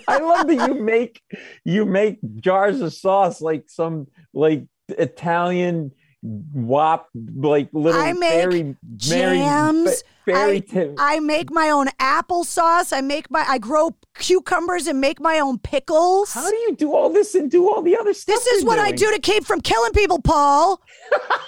[0.08, 1.22] I love that you make
[1.66, 5.92] you make jars of sauce like some like Italian
[6.24, 10.02] wop like little I make fairy jams.
[10.02, 11.16] fa- fairy I.
[11.16, 12.94] I make my own applesauce.
[12.94, 16.34] I make my I grow cucumbers and make my own pickles.
[16.34, 18.36] How do you do all this and do all the other stuff?
[18.36, 20.82] This is what I do to keep from killing people, Paul.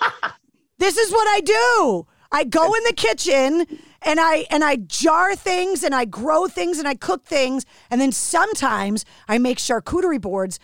[0.77, 2.07] this is what I do.
[2.31, 3.65] I go in the kitchen
[4.01, 8.01] and I and I jar things and I grow things and I cook things and
[8.01, 10.59] then sometimes I make charcuterie boards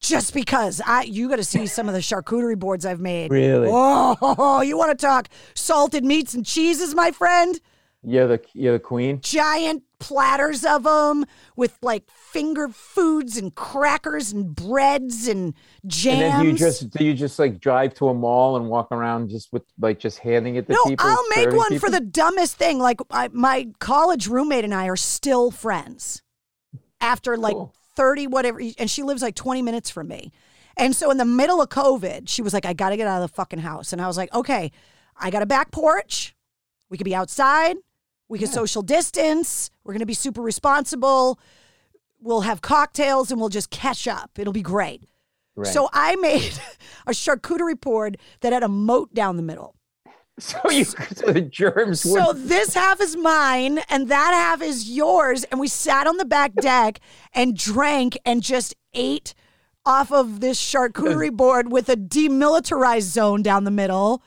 [0.00, 3.30] just because I you got to see some of the charcuterie boards I've made.
[3.30, 3.68] Really?
[3.70, 7.60] Oh, you want to talk salted meats and cheeses, my friend?
[8.02, 9.20] You're the you're the queen.
[9.20, 15.52] giant platters of them with like finger foods and crackers and breads and
[15.86, 16.22] jams.
[16.22, 18.90] And then do you just do you just like drive to a mall and walk
[18.90, 21.06] around just with like just handing it to no, people?
[21.06, 21.88] I'll make one people?
[21.88, 22.78] for the dumbest thing.
[22.78, 26.22] Like I, my college roommate and I are still friends
[27.02, 27.74] after like Cool.
[28.00, 30.32] 30 whatever and she lives like 20 minutes from me.
[30.74, 33.22] And so in the middle of COVID, she was like I got to get out
[33.22, 33.92] of the fucking house.
[33.92, 34.72] And I was like, "Okay,
[35.18, 36.34] I got a back porch.
[36.88, 37.76] We could be outside.
[38.26, 39.70] We can social distance.
[39.84, 41.38] We're going to be super responsible.
[42.22, 44.30] We'll have cocktails and we'll just catch up.
[44.38, 45.02] It'll be great."
[45.54, 45.70] Right.
[45.70, 46.58] So I made
[47.06, 49.76] a charcuterie board that had a moat down the middle.
[50.44, 54.90] so you so the germs would So this half is mine and that half is
[54.90, 55.44] yours.
[55.44, 57.00] And we sat on the back deck
[57.34, 59.34] and drank and just ate
[59.84, 64.22] off of this charcuterie board with a demilitarized zone down the middle.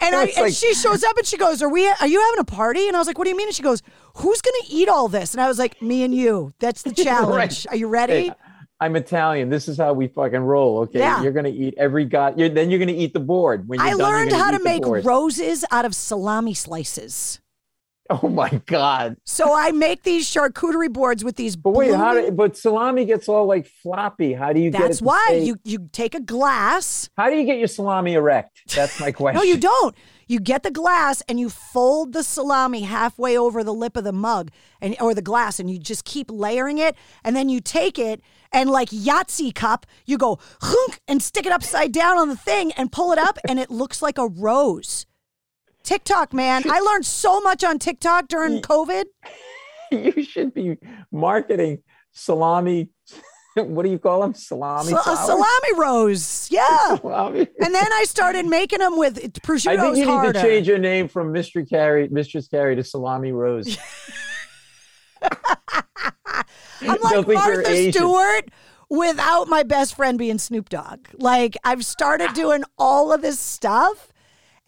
[0.00, 1.88] And, I, It's and she shows up and she goes, "Are we?
[1.88, 3.64] Are you having a party?" And I was like, "What do you mean?" And she
[3.64, 3.82] goes,
[4.18, 6.52] "Who's going to eat all this?" And I was like, "Me and you.
[6.60, 7.66] That's the challenge.
[7.68, 8.34] Are you ready?" Hey,
[8.80, 9.48] I'm Italian.
[9.48, 10.78] This is how we fucking roll.
[10.80, 11.22] Okay, Yeah.
[11.22, 12.38] you're gonna eat every god.
[12.38, 13.68] You're, then you're gonna eat the board.
[13.68, 15.04] When I done, learned how to make board.
[15.04, 17.40] roses out of salami slices.
[18.10, 19.16] Oh my god!
[19.24, 21.56] So I make these charcuterie boards with these.
[21.56, 22.14] But wait, how?
[22.14, 24.32] Do, but salami gets all like floppy.
[24.32, 24.80] How do you get?
[24.80, 27.10] That's why stay- you you take a glass.
[27.18, 28.74] How do you get your salami erect?
[28.74, 29.36] That's my question.
[29.36, 29.94] No, you don't.
[30.26, 34.12] You get the glass and you fold the salami halfway over the lip of the
[34.12, 36.96] mug and or the glass, and you just keep layering it.
[37.24, 40.38] And then you take it and like Yahtzee cup, you go
[41.06, 44.02] and stick it upside down on the thing and pull it up, and it looks
[44.02, 45.06] like a rose.
[45.82, 46.64] TikTok, man.
[46.70, 49.04] I learned so much on TikTok during COVID.
[49.90, 50.76] you should be
[51.10, 51.82] marketing
[52.12, 52.90] salami.
[53.54, 54.34] What do you call them?
[54.34, 54.90] Salami.
[54.90, 56.48] Sa- a salami rose.
[56.48, 56.96] Yeah.
[56.98, 57.40] Salami.
[57.40, 59.78] And then I started making them with prosciutto.
[59.78, 60.32] I think you need harder.
[60.34, 61.68] to change your name from Mr.
[61.68, 63.76] Carrie, Mistress Carrie to Salami Rose.
[66.82, 67.92] I'm like Martha Asian.
[67.92, 68.50] Stewart
[68.88, 71.08] without my best friend being Snoop Dogg.
[71.14, 74.12] Like I've started doing all of this stuff.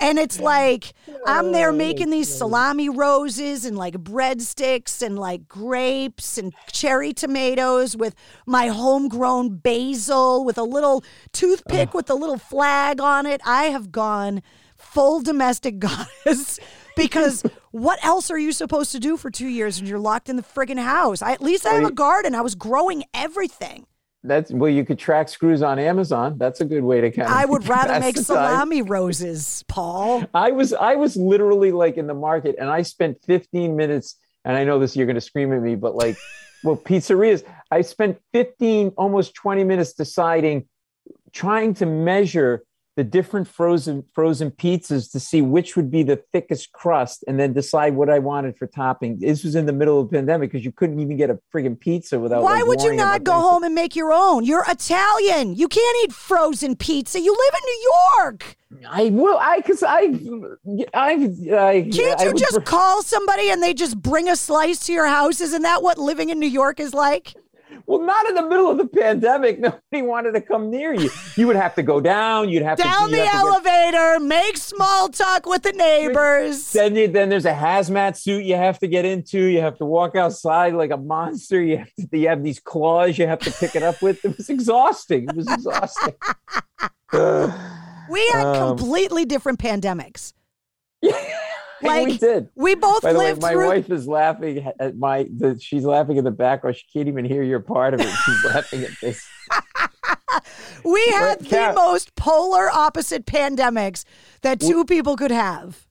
[0.02, 0.94] And it's like
[1.26, 7.12] I'm Oh, there making these salami roses and like breadsticks and like grapes and cherry
[7.12, 8.14] tomatoes with
[8.46, 13.42] my homegrown basil with a little toothpick with a little flag on it.
[13.44, 14.40] I have gone
[14.74, 16.58] full domestic goddess
[17.02, 20.36] because what else are you supposed to do for two years when you're locked in
[20.36, 21.22] the friggin' house?
[21.22, 22.34] I, at least I have a garden.
[22.34, 23.86] I was growing everything.
[24.22, 26.36] That's well, you could track screws on Amazon.
[26.36, 27.34] That's a good way to kind of.
[27.34, 30.24] I would rather make salami roses, Paul.
[30.34, 34.16] I was I was literally like in the market, and I spent 15 minutes.
[34.44, 36.16] And I know this, you're going to scream at me, but like,
[36.64, 37.44] well, pizzerias.
[37.70, 40.66] I spent 15, almost 20 minutes deciding,
[41.32, 42.64] trying to measure
[42.96, 47.52] the different frozen frozen pizzas to see which would be the thickest crust, and then
[47.52, 49.18] decide what I wanted for topping.
[49.18, 51.78] This was in the middle of the pandemic because you couldn't even get a friggin'
[51.78, 52.42] pizza without.
[52.42, 54.44] Why like, would you not go home and make your own?
[54.44, 55.54] You're Italian.
[55.54, 57.20] You can't eat frozen pizza.
[57.20, 58.56] You live in New York.
[58.88, 59.38] I will.
[59.38, 60.12] I because I,
[60.94, 61.12] I,
[61.52, 64.92] I Can't you would just pref- call somebody and they just bring a slice to
[64.92, 65.40] your house?
[65.40, 67.34] Isn't that what living in New York is like?
[67.86, 69.58] Well, not in the middle of the pandemic.
[69.60, 71.10] Nobody wanted to come near you.
[71.36, 72.48] You would have to go down.
[72.48, 76.72] You'd have Down to the to elevator, make small talk with the neighbors.
[76.72, 79.40] Then, you, then there's a hazmat suit you have to get into.
[79.44, 81.60] You have to walk outside like a monster.
[81.60, 84.24] You have, to, you have these claws you have to pick it up with.
[84.24, 85.28] It was exhausting.
[85.28, 86.14] It was exhausting.
[88.10, 90.32] We had Um, completely different pandemics.
[91.02, 91.10] we
[91.90, 92.50] Like, did.
[92.54, 93.68] We both By the way, my through.
[93.68, 95.26] wife is laughing at my.
[95.34, 96.76] The, she's laughing in the background.
[96.76, 98.08] She can't even hear you're part of it.
[98.08, 99.26] She's laughing at this.
[100.84, 104.04] we had the most polar opposite pandemics
[104.42, 105.86] that two people could have.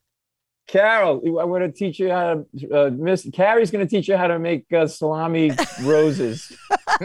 [0.67, 2.71] Carol, I'm going to teach you how to.
[2.71, 6.55] Uh, Miss Carrie's going to teach you how to make uh, salami roses.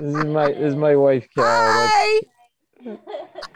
[0.00, 1.48] this is my this is my wife, Carol.
[1.50, 2.20] Hi.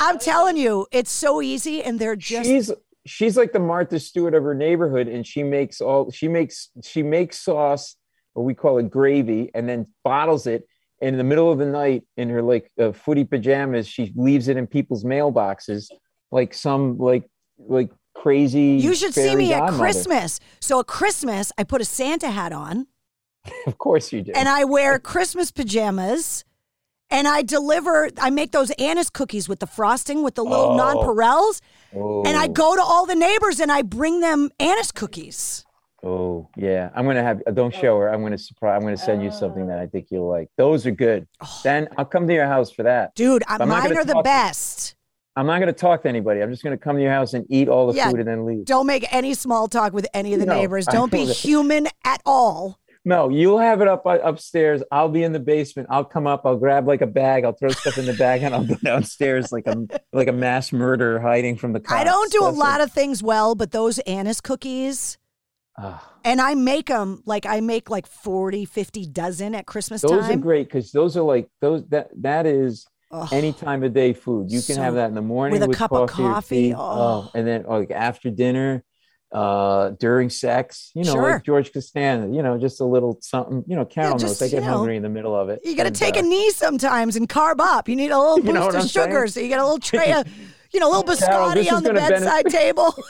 [0.00, 2.72] I'm telling you, it's so easy, and they're just she's
[3.06, 7.02] she's like the Martha Stewart of her neighborhood, and she makes all she makes she
[7.02, 7.96] makes sauce,
[8.34, 10.66] or we call it gravy, and then bottles it.
[11.02, 14.48] And in the middle of the night, in her like uh, footy pajamas, she leaves
[14.48, 15.86] it in people's mailboxes,
[16.30, 17.24] like some like
[17.58, 18.78] like crazy.
[18.82, 19.72] You should see me at.
[19.72, 20.40] Christmas.
[20.60, 22.86] So at Christmas, I put a Santa hat on
[23.66, 24.32] Of course you do.
[24.34, 26.44] and I wear Christmas pajamas
[27.12, 30.78] and I deliver, I make those anise cookies with the frosting with the little Oh.
[30.78, 31.60] nonpareils.
[31.94, 35.64] Oh, And I go to all the neighbors and I bring them anise cookies.
[36.02, 37.42] Oh yeah, I'm gonna have.
[37.46, 38.08] uh, Don't show her.
[38.08, 38.76] I'm gonna surprise.
[38.76, 40.48] I'm gonna send you something that I think you'll like.
[40.56, 41.28] Those are good.
[41.62, 43.14] Then I'll come to your house for that.
[43.14, 44.96] Dude, I, But I'm mine are the best.
[45.36, 46.40] I'm not gonna talk to anybody.
[46.40, 48.46] I'm just gonna come to your house and eat all the Yeah, food and then
[48.46, 48.64] leave.
[48.64, 50.86] Don't make any small talk with any of the No, neighbors.
[50.86, 52.78] Don't be human at all.
[53.04, 54.82] No, you'll have it up uh, upstairs.
[54.92, 55.88] I'll be in the basement.
[55.90, 56.42] I'll come up.
[56.44, 57.44] I'll grab like a bag.
[57.44, 60.70] I'll throw stuff in the bag and I'll go downstairs like a like a mass
[60.70, 61.98] murderer hiding from the cops.
[61.98, 62.84] I don't do a lot it.
[62.84, 65.16] of things well, but those anise cookies,
[66.24, 70.20] and I make them like I make like 40, 50 dozen at Christmas those time.
[70.20, 72.86] Those are great because those are like those that that is
[73.32, 74.50] any time of day food.
[74.52, 76.68] You can So- have that in the morning with a cup of coffee or coffee.
[76.68, 76.74] tea.
[76.76, 77.30] Oh.
[77.34, 78.84] and then like after dinner,
[79.32, 80.90] uh, during sex.
[80.94, 81.32] You know, Sure.
[81.34, 82.34] like George Costanza.
[82.34, 83.64] You know, just a little something.
[83.66, 84.42] You know, Carol just, knows.
[84.42, 85.60] I get know, hungry in the middle of it.
[85.64, 87.88] You got to take uh, a knee sometimes and carb up.
[87.88, 89.28] You need a little You boost of sugar, saying?
[89.28, 90.26] so you get a little tray of,
[90.72, 92.94] you know, a little biscotti is on the gonna benefit- bedside table.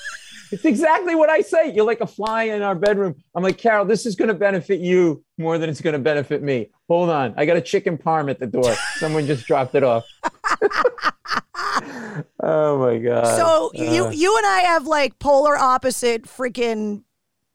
[0.52, 1.72] It's exactly what I say.
[1.72, 3.14] You're like a fly in our bedroom.
[3.36, 6.42] I'm like, Carol, this is going to benefit you more than it's going to benefit
[6.42, 6.72] me.
[6.88, 7.34] Hold on.
[7.36, 8.74] I got a chicken parm at the door.
[8.96, 10.04] Someone just dropped it off.
[12.42, 13.26] Oh my God.
[13.36, 17.02] so you Uh, you and I have like polar opposite freaking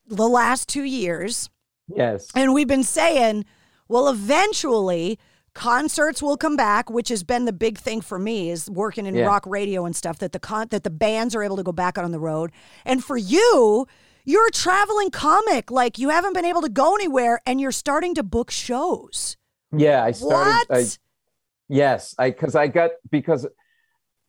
[0.08, 1.50] the last two years.
[1.88, 2.30] yes.
[2.36, 3.46] And we've been saying,
[3.88, 5.20] well, eventually
[5.54, 9.16] concerts will come back, which has been the big thing for me is working in
[9.16, 9.26] Yeah.
[9.26, 11.98] rock radio and stuff that the con- that the bands are able to go back
[11.98, 12.52] out on the road.
[12.84, 13.88] And for you,
[14.26, 15.72] you're a traveling comic.
[15.72, 19.38] Like you haven't been able to go anywhere and you're starting to book shows.
[19.76, 20.04] Yeah.
[20.04, 20.66] I started.
[20.70, 20.86] I,
[21.70, 22.16] yes.
[22.20, 23.48] I, cause I got, because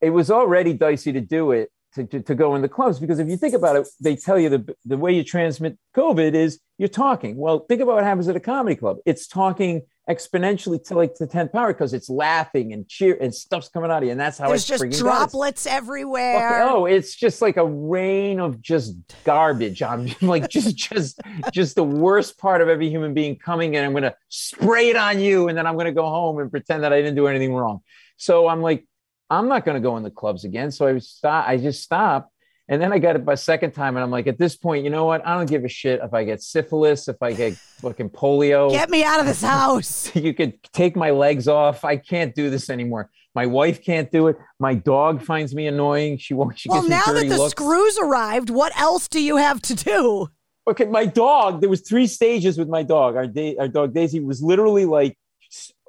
[0.01, 1.71] it was already dicey to do it.
[1.95, 4.39] To, to, to go in the clubs because if you think about it, they tell
[4.39, 7.39] you the the way you transmit COVID is you're talking.
[7.39, 8.99] Well, think about what happens at a comedy club.
[9.07, 9.81] It's talking
[10.11, 13.99] exponentially to like the 10th power because it's laughing and cheer and stuff's coming out
[13.99, 14.11] of you.
[14.11, 15.73] And that's how There's it just droplets does.
[15.73, 16.39] everywhere.
[16.39, 18.95] Fucking- oh, it's just like a rain of just
[19.25, 19.83] garbage.
[19.83, 21.19] I'm like just just
[21.51, 25.19] just the worst part of every human being coming and I'm gonna spray it on
[25.19, 27.81] you and then I'm gonna go home and pretend that I didn't do anything wrong.
[28.19, 28.87] So I'm like,
[29.31, 30.71] I'm not gonna go in the clubs again.
[30.71, 32.33] So I stop, I just stopped.
[32.69, 34.91] And then I got it by second time, and I'm like, at this point, you
[34.91, 35.25] know what?
[35.25, 38.69] I don't give a shit if I get syphilis, if I get fucking polio.
[38.73, 40.15] Get me out of this house.
[40.17, 41.85] you could take my legs off.
[41.85, 43.09] I can't do this anymore.
[43.37, 44.37] My wife can't do it.
[44.59, 46.19] My dog finds me annoying.
[46.19, 46.59] She won't.
[46.59, 47.53] She well, now that the looks.
[47.53, 50.29] screws arrived, what else do you have to do?
[50.67, 51.61] Okay, my dog.
[51.61, 53.15] There was three stages with my dog.
[53.15, 55.17] Our da- our dog Daisy was literally like,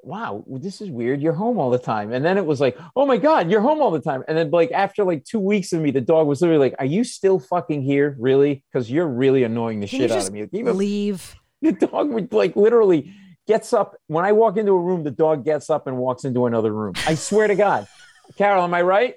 [0.02, 1.20] "Wow, this is weird.
[1.20, 3.80] You're home all the time." And then it was like, "Oh my god, you're home
[3.80, 6.40] all the time." And then like after like two weeks of me, the dog was
[6.40, 8.16] literally like, "Are you still fucking here?
[8.18, 8.64] Really?
[8.72, 11.36] Because you're really annoying the Can shit out of me." Even leave.
[11.62, 13.12] the dog would like literally
[13.46, 15.04] gets up when I walk into a room.
[15.04, 16.94] The dog gets up and walks into another room.
[17.06, 17.86] I swear to God,
[18.36, 19.14] Carol, am I right?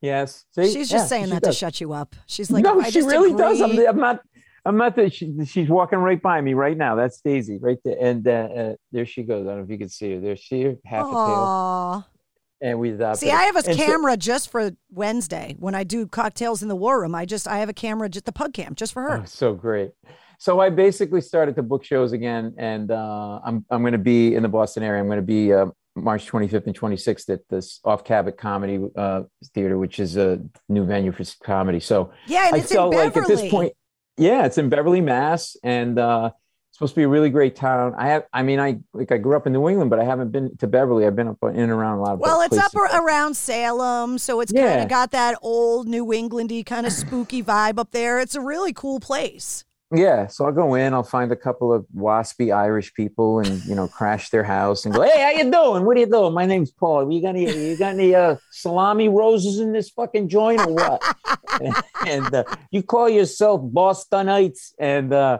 [0.00, 0.44] Yes.
[0.54, 0.64] See?
[0.72, 1.54] She's just Yeah, saying that does.
[1.54, 2.14] to shut you up.
[2.26, 3.60] She's like, no, I she just really does.
[3.60, 3.78] I'm.
[3.86, 4.20] I'm not.
[4.64, 4.96] I'm not.
[4.96, 6.94] The, she, she's walking right by me right now.
[6.94, 9.46] That's Daisy right there, and uh, uh, there she goes.
[9.46, 10.20] I don't know if you can see her.
[10.20, 12.06] There she, half a tail,
[12.62, 13.20] and we adopted.
[13.20, 13.36] See, her.
[13.36, 16.76] I have a And so- camera just for Wednesday when I do cocktails in the
[16.76, 17.14] war room.
[17.14, 19.20] I just I have a camera, just the pug cam, just for her.
[19.20, 19.92] Oh, so great.
[20.38, 24.34] So I basically started to book shows again, and uh, I'm I'm going to be
[24.34, 25.00] in the Boston area.
[25.00, 29.22] I'm going to be uh, March 25th and 26th at this Off Cabot Comedy uh,
[29.54, 31.80] Theater, which is a new venue for comedy.
[31.80, 33.50] So Yeah, and I it's in felt like at this Beverly.
[33.50, 33.72] point,
[34.16, 36.30] yeah, it's in Beverly, Mass, and uh,
[36.68, 37.94] it's supposed to be a really great town.
[37.96, 40.30] I have, I mean, I like I grew up in New England, but I haven't
[40.32, 41.06] been to Beverly.
[41.06, 42.74] I've been up in and around a lot of Well, it's places.
[42.74, 47.42] up around Salem, so it's kind of got that old New Englandy kind of spooky
[47.42, 48.18] vibe up there.
[48.20, 49.64] It's a really cool place.
[49.94, 50.92] Yeah, so I'll go in.
[50.92, 54.94] I'll find a couple of waspy Irish people, and you know, crash their house and
[54.94, 55.84] go, "Hey, how you doing?
[55.84, 56.34] What are you doing?
[56.34, 57.12] My name's Paul.
[57.12, 57.70] You got any?
[57.70, 61.02] You got any uh, salami roses in this fucking joint or what?"
[62.06, 65.38] and uh, you call yourself Bostonites, and uh,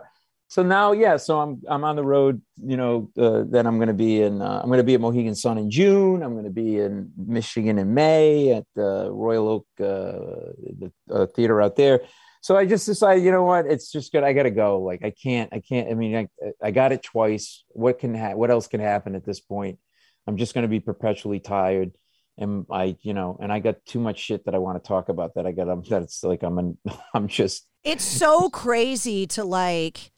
[0.48, 1.16] so now, yeah.
[1.16, 2.40] So I'm I'm on the road.
[2.62, 4.40] You know, uh, I'm going to be in.
[4.40, 6.22] Uh, I'm going to be at Mohegan Sun in June.
[6.22, 11.26] I'm going to be in Michigan in May at the Royal Oak uh, the uh,
[11.26, 12.02] theater out there.
[12.44, 13.64] So I just decided, you know what?
[13.64, 14.22] It's just good.
[14.22, 14.82] I got to go.
[14.82, 15.48] Like I can't.
[15.50, 15.90] I can't.
[15.90, 16.28] I mean, I,
[16.62, 17.64] I got it twice.
[17.68, 19.78] What can ha- What else can happen at this point?
[20.26, 21.92] I'm just to be perpetually tired,
[22.36, 25.08] and I, you know, and I got too much shit that I want to talk
[25.08, 25.36] about.
[25.36, 25.70] That I got.
[25.70, 25.84] I'm.
[25.88, 26.58] That's like I'm.
[26.58, 26.76] An,
[27.14, 27.66] I'm just.
[27.82, 30.12] It's so crazy to like,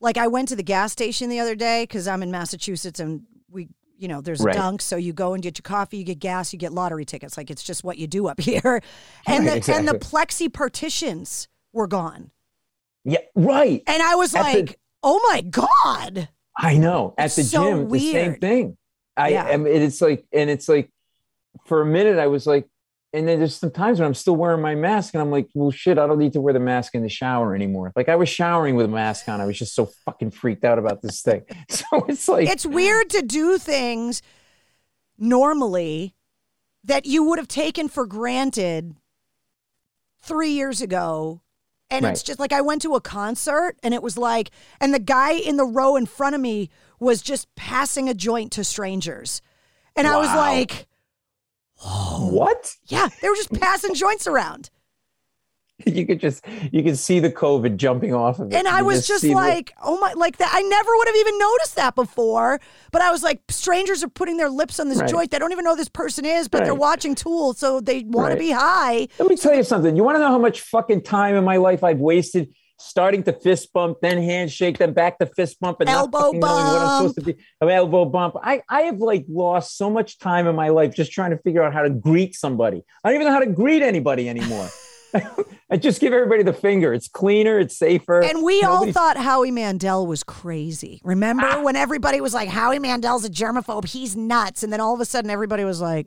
[0.00, 3.22] like I went to the gas station the other day because I'm in Massachusetts and
[3.48, 3.68] we,
[3.98, 4.54] you know, there's Right.
[4.54, 7.04] a dunk, so you go and get your coffee, you get gas, you get lottery
[7.04, 7.36] tickets.
[7.36, 8.82] Like it's just what you do up here,
[9.26, 12.30] and the and the plexi partitions were gone,
[13.04, 13.18] Yeah.
[13.34, 13.82] Right.
[13.86, 16.28] and I was At the- like, oh my god.
[16.58, 17.14] I know.
[17.18, 18.76] At the so gym, the same thing.
[19.16, 19.48] I Yeah.
[19.48, 19.66] am.
[19.66, 20.90] It's like, and it's like,
[21.66, 22.66] for a minute, I was like,
[23.16, 25.70] and then there's some times when I'm still wearing my mask, and I'm like, well,
[25.70, 27.92] shit, I don't need to wear the mask in the shower anymore.
[27.96, 29.40] Like I was showering with a mask on.
[29.40, 31.42] I was just so fucking freaked out about this thing.
[31.70, 34.22] So it's like, it's weird to do things
[35.18, 36.14] normally
[36.84, 38.94] that you would have taken for granted
[40.20, 41.42] three years ago.
[41.90, 44.50] And it's just like I went to a concert and it was like,
[44.80, 48.52] and the guy in the row in front of me was just passing a joint
[48.52, 49.40] to strangers.
[49.94, 50.36] And I was Wow.
[51.80, 52.74] What?
[52.86, 54.70] yeah, they were just passing joints around.
[55.84, 58.54] You could just, you could see the COVID jumping off of it.
[58.54, 60.50] And I You was just the- like, oh my, like that.
[60.54, 62.60] I never would have even noticed that before.
[62.92, 65.08] But I was like, strangers are putting their lips on this Right.
[65.10, 65.30] joint.
[65.32, 68.38] They don't even know this person is, but they're watching Tool, so they want to
[68.38, 69.06] be high.
[69.18, 69.94] Let me tell you something.
[69.96, 72.48] You want to know how much fucking time in my life I've wasted
[72.78, 76.52] starting to fist bump, then handshake, then back to fist bump, and Elbow knowing what
[76.52, 77.36] I'm supposed to bump.
[77.38, 77.44] be.
[77.60, 78.36] An elbow bump.
[78.42, 81.62] I, I have like lost so much time in my life just trying to figure
[81.62, 82.82] out how to greet somebody.
[83.02, 84.68] I don't even know how to greet anybody anymore.
[85.70, 86.92] I just give everybody the finger.
[86.92, 87.58] It's cleaner.
[87.58, 88.22] It's safer.
[88.22, 91.00] And we all thought Howie Mandel was crazy.
[91.04, 91.62] Remember ah.
[91.62, 93.86] when everybody was like, Howie Mandel's a germaphobe.
[93.86, 94.62] He's nuts.
[94.62, 96.06] And then all of a sudden, everybody was like,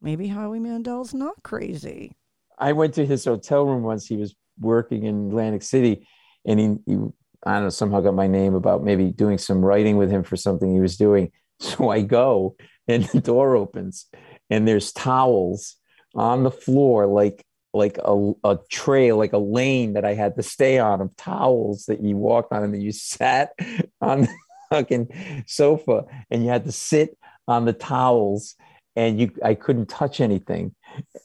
[0.00, 2.12] maybe Howie Mandel's not crazy.
[2.58, 4.06] I went to his hotel room once.
[4.06, 6.06] He was working in Atlantic City,
[6.44, 6.98] and he, he
[7.44, 10.36] I don't know somehow got my name about maybe doing some writing with him for
[10.36, 11.32] something he was doing.
[11.62, 12.56] So I go,
[12.88, 14.06] and the door opens,
[14.48, 15.76] and there's towels
[16.14, 17.44] on the floor, like
[17.74, 21.84] like a, a tray, like a lane that I had to stay on of towels
[21.84, 23.52] that you walked on, and then you sat
[24.00, 24.28] on the
[24.70, 28.54] fucking sofa, and you had to sit on the towels,
[28.96, 30.74] and you I couldn't touch anything,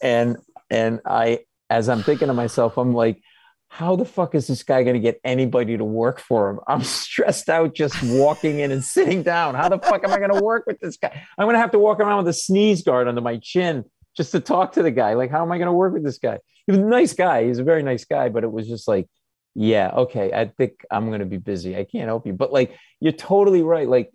[0.01, 0.35] and
[0.69, 3.21] and I as I'm thinking to myself, I'm like,
[3.67, 6.59] how the fuck is this guy going to get anybody to work for him?
[6.67, 9.55] I'm stressed out just walking in and sitting down.
[9.55, 11.09] How the fuck am I going to work with this guy?
[11.37, 13.83] I'm going to have to walk around with a sneeze guard under my chin
[14.15, 15.13] just to talk to the guy.
[15.15, 16.39] Like, how am I going to work with this guy?
[16.65, 17.45] He was a nice guy.
[17.47, 19.07] He's a very nice guy, but it was just like,
[19.55, 21.77] yeah, okay, I think I'm going to be busy.
[21.77, 22.33] I can't help you.
[22.33, 23.87] But like, you're totally right.
[23.87, 24.11] Like,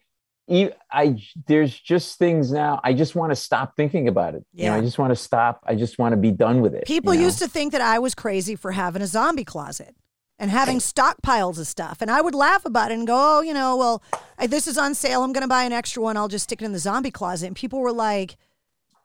[0.50, 2.80] I there's just things now.
[2.82, 4.44] I just want to stop thinking about it.
[4.52, 4.64] Yeah.
[4.64, 5.62] You know, I just want to stop.
[5.66, 6.86] I just want to be done with it.
[6.86, 7.26] People you know?
[7.26, 9.94] used to think that I was crazy for having a zombie closet
[10.38, 13.54] and having stockpiles of stuff, and I would laugh about it and go, "Oh, you
[13.54, 14.02] know, well,
[14.38, 15.22] I, this is on sale.
[15.22, 16.16] I'm going to buy an extra one.
[16.16, 18.36] I'll just stick it in the zombie closet." And people were like,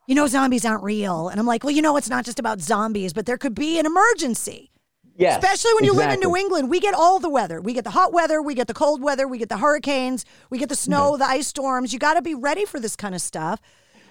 [0.07, 2.59] "You know, zombies aren't real." And I'm like, "Well, you know, it's not just about
[2.59, 4.71] zombies, but there could be an emergency."
[5.17, 6.17] Yes, Especially when you exactly.
[6.17, 7.61] live in New England, we get all the weather.
[7.61, 10.57] We get the hot weather, we get the cold weather, we get the hurricanes, we
[10.57, 11.19] get the snow, right.
[11.19, 11.93] the ice storms.
[11.93, 13.61] You got to be ready for this kind of stuff.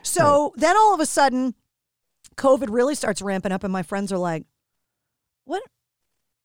[0.02, 0.52] So right.
[0.56, 1.54] then all of a sudden,
[2.36, 4.44] COVID really starts ramping up, and my friends are like,
[5.44, 5.62] "What?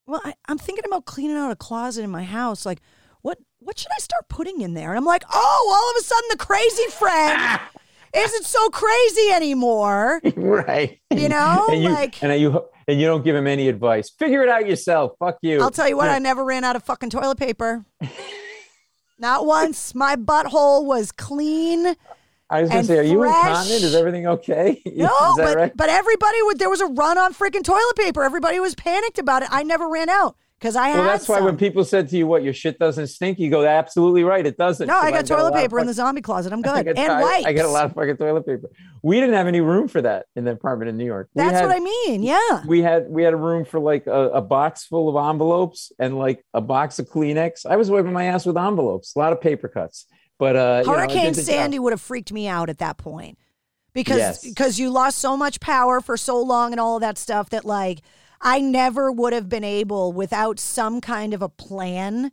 [0.05, 2.65] Well, I, I'm thinking about cleaning out a closet in my house.
[2.65, 2.81] Like,
[3.21, 3.37] what?
[3.59, 6.27] What should I start putting in there?" And I'm like, "Oh, all of a sudden,
[6.31, 7.59] the crazy friend."
[8.11, 10.19] isn't so crazy anymore.
[10.35, 10.99] right.
[11.11, 14.09] You know, and you, like and you and you don't give him any advice.
[14.09, 15.13] Figure it out yourself.
[15.19, 15.61] Fuck you.
[15.61, 17.85] I'll tell you what, I never ran out of fucking toilet paper.
[19.19, 19.93] Not once.
[19.93, 21.95] My butthole was clean.
[22.49, 23.11] I was gonna say, are fresh.
[23.11, 23.83] you incontinent?
[23.83, 24.81] Is everything okay?
[24.95, 25.77] No, but right?
[25.77, 26.57] but everybody would.
[26.57, 28.23] There was a run on freaking toilet paper.
[28.23, 29.49] Everybody was panicked about it.
[29.51, 31.45] I never ran out because I well, that's why some.
[31.45, 34.57] when people said to you, "What your shit doesn't stink," you go, "Absolutely right, it
[34.57, 36.51] doesn't." No, I got I've toilet paper of, in the zombie closet.
[36.51, 37.45] I'm good I and I, wipes.
[37.45, 38.69] I got a lot of fucking toilet paper.
[39.01, 41.29] We didn't have any room for that in the apartment in New York.
[41.33, 42.23] We That's had, what I mean.
[42.23, 42.65] Yeah.
[42.67, 46.17] We had we had a room for like a, a box full of envelopes and
[46.17, 47.65] like a box of Kleenex.
[47.65, 50.05] I was wiping my ass with envelopes, a lot of paper cuts.
[50.37, 51.83] But uh, Hurricane you know, Sandy job.
[51.85, 53.37] would have freaked me out at that point
[53.93, 54.43] because Yes.
[54.43, 57.65] because you lost so much power for so long and all of that stuff that
[57.65, 57.99] like
[58.41, 62.31] I never would have been able without some kind of a plan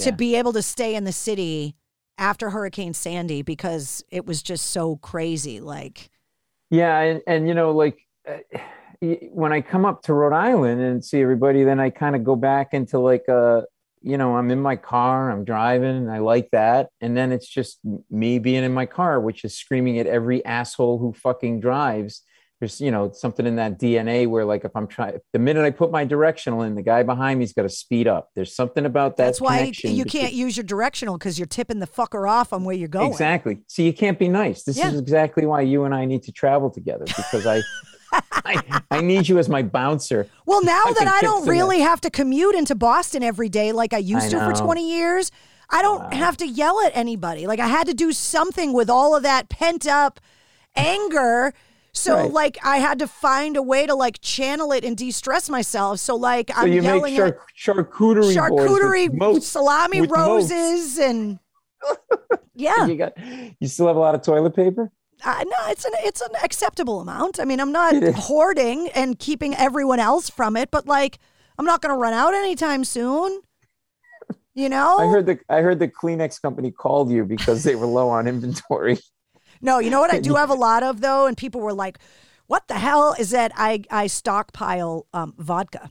[0.00, 1.76] to be able to stay in the city
[2.18, 5.60] after Hurricane Sandy because it was just so crazy.
[5.60, 6.10] Like
[6.70, 7.98] Yeah, and and you know, like
[8.28, 8.38] uh,
[9.00, 12.36] when I come up to Rhode Island and see everybody, then I kind of go
[12.36, 13.62] back into like uh
[14.02, 17.48] you know, I'm in my car, I'm driving, and I like that, and then it's
[17.48, 22.22] just me being in my car, which is screaming at every asshole who fucking drives.
[22.60, 25.70] There's you know something in that DNA where like if I'm trying, the minute I
[25.70, 28.30] put my directional in, the guy behind me's got to speed up.
[28.34, 29.24] There's something about that.
[29.26, 32.64] that's why you between- can't use your directional because you're tipping the fucker off on
[32.64, 33.10] where you're going.
[33.10, 33.58] Exactly.
[33.66, 34.62] So you can't be nice.
[34.62, 34.88] This Yeah.
[34.90, 37.60] is exactly why you and I need to travel together because I,
[38.32, 40.26] I, I need you as my bouncer.
[40.46, 43.92] Well, now I that I don't really have to commute into Boston every day like
[43.92, 45.30] I used I to for 20 years,
[45.68, 47.46] I don't have to yell at anybody.
[47.46, 50.20] Like I had to do something with all of that pent up
[50.74, 51.52] anger.
[51.96, 52.30] So Right.
[52.32, 55.98] like I had to find a way to like channel it and de-stress myself.
[55.98, 60.10] So like So I'm you make yelling at char- charcuterie boards charcuterie, moats- salami with
[60.10, 60.50] moats.
[60.50, 61.38] roses and
[62.54, 62.86] yeah.
[62.86, 63.12] You got.
[63.60, 64.90] You still have a lot of toilet paper.
[65.24, 67.40] Uh, no, it's an it's an acceptable amount.
[67.40, 71.18] I mean, I'm not hoarding and keeping everyone else from it, but like,
[71.58, 73.40] I'm not going to run out anytime soon.
[74.54, 74.98] You know?
[74.98, 78.26] I heard the I heard the Kleenex company called you because they were low on
[78.28, 78.98] inventory.
[79.60, 81.98] No, you know what I do have a lot of though, and people were like,
[82.46, 85.90] "What the hell is that?" I I stockpile um, vodka.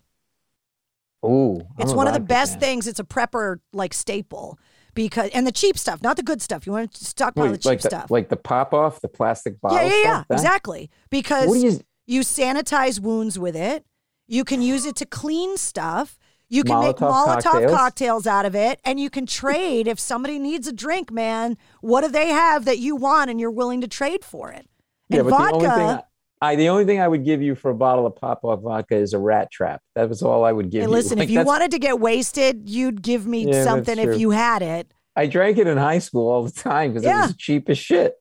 [1.26, 2.60] Ooh, It's one of the best fan.
[2.60, 2.88] things.
[2.88, 4.60] It's a prepper like staple
[4.94, 6.68] because and the cheap stuff, not the good stuff.
[6.68, 8.12] You want to stockpile the cheap like the, stuff.
[8.12, 9.80] like the pop off, the plastic bottle.
[9.80, 10.90] Yeah, yeah, yeah, stuff, exactly.
[11.10, 13.84] Because you- you sanitize wounds with it.
[14.28, 16.20] You can use it to clean stuff.
[16.50, 17.72] You can make Molotov Molotov cocktails.
[17.72, 18.28] cocktails.
[18.28, 21.12] out of it, and you can trade if somebody needs a drink.
[21.12, 24.68] Man, what do they have that you want, and you're willing to trade for it?
[25.10, 25.90] Yeah, And but the only thing.
[25.90, 26.04] I,
[26.42, 28.96] I the only thing I would give you for a bottle of pop off vodka
[28.96, 29.82] is a rat trap.
[29.96, 30.92] That was all I would give Hey, you.
[30.92, 34.32] listen, Like, if you wanted to get wasted, you'd give me Yeah, something if you
[34.32, 34.92] had it.
[35.16, 37.20] I drank it in high school all the time because Yeah.
[37.24, 38.16] it was cheap as shit.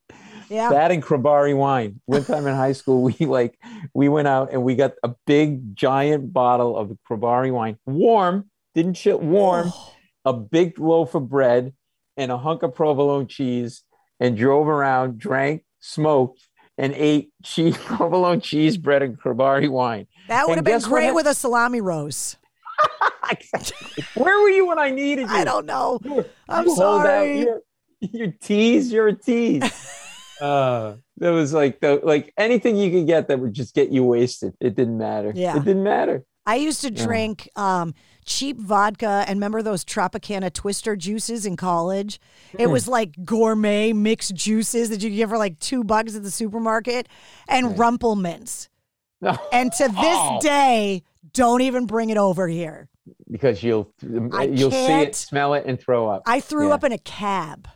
[0.55, 0.71] Yeah.
[0.71, 2.01] That and Krabari wine.
[2.07, 3.59] One time in high school, we like
[3.93, 8.95] we went out and we got a big giant bottle of Krabari wine, warm, didn't
[8.95, 9.93] chill, warm, Oh.
[10.25, 11.73] a big loaf of bread
[12.17, 13.83] and a hunk of provolone cheese,
[14.21, 16.41] and drove around, drank, smoked,
[16.79, 20.07] and ate cheese, provolone cheese bread and Krabari wine.
[20.29, 22.37] That would And have been great with a salami rose.
[24.15, 25.35] Where were you when I needed you?
[25.35, 25.99] I don't know.
[26.49, 27.41] I'm You hold out sorry.
[27.41, 27.61] your,
[28.01, 29.63] your tease, you're a tease.
[30.41, 34.05] Uh, that was like the like anything you could get that would just get you
[34.05, 34.55] wasted.
[34.61, 35.32] It didn't matter.
[35.35, 35.57] Yeah.
[35.57, 36.24] it didn't matter.
[36.47, 37.05] I used to Yeah.
[37.07, 37.95] drink um,
[38.26, 42.20] cheap vodka and remember those Tropicana Twister juices in college?
[42.59, 46.22] It was like gourmet mixed juices that you could get for like two bucks at
[46.22, 47.09] the supermarket
[47.49, 48.68] and Rumple Minze.
[49.53, 50.39] And to this Oh.
[50.43, 52.89] day, Don't even bring it over here.
[53.30, 53.91] because you'll
[54.32, 56.22] I you'll see it, smell it, and throw up.
[56.26, 56.74] I threw Yeah.
[56.74, 57.66] up in a cab.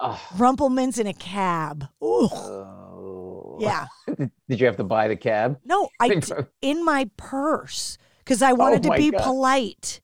[0.00, 0.20] Oh.
[0.36, 1.86] Rumple Minze in a cab.
[2.02, 2.28] Ooh.
[2.32, 3.58] Oh.
[3.60, 3.86] Yeah.
[4.48, 5.58] Did you have to buy the cab?
[5.64, 6.32] No, I d-
[6.62, 9.22] in my purse because I wanted oh to Oh my be God.
[9.22, 10.00] polite.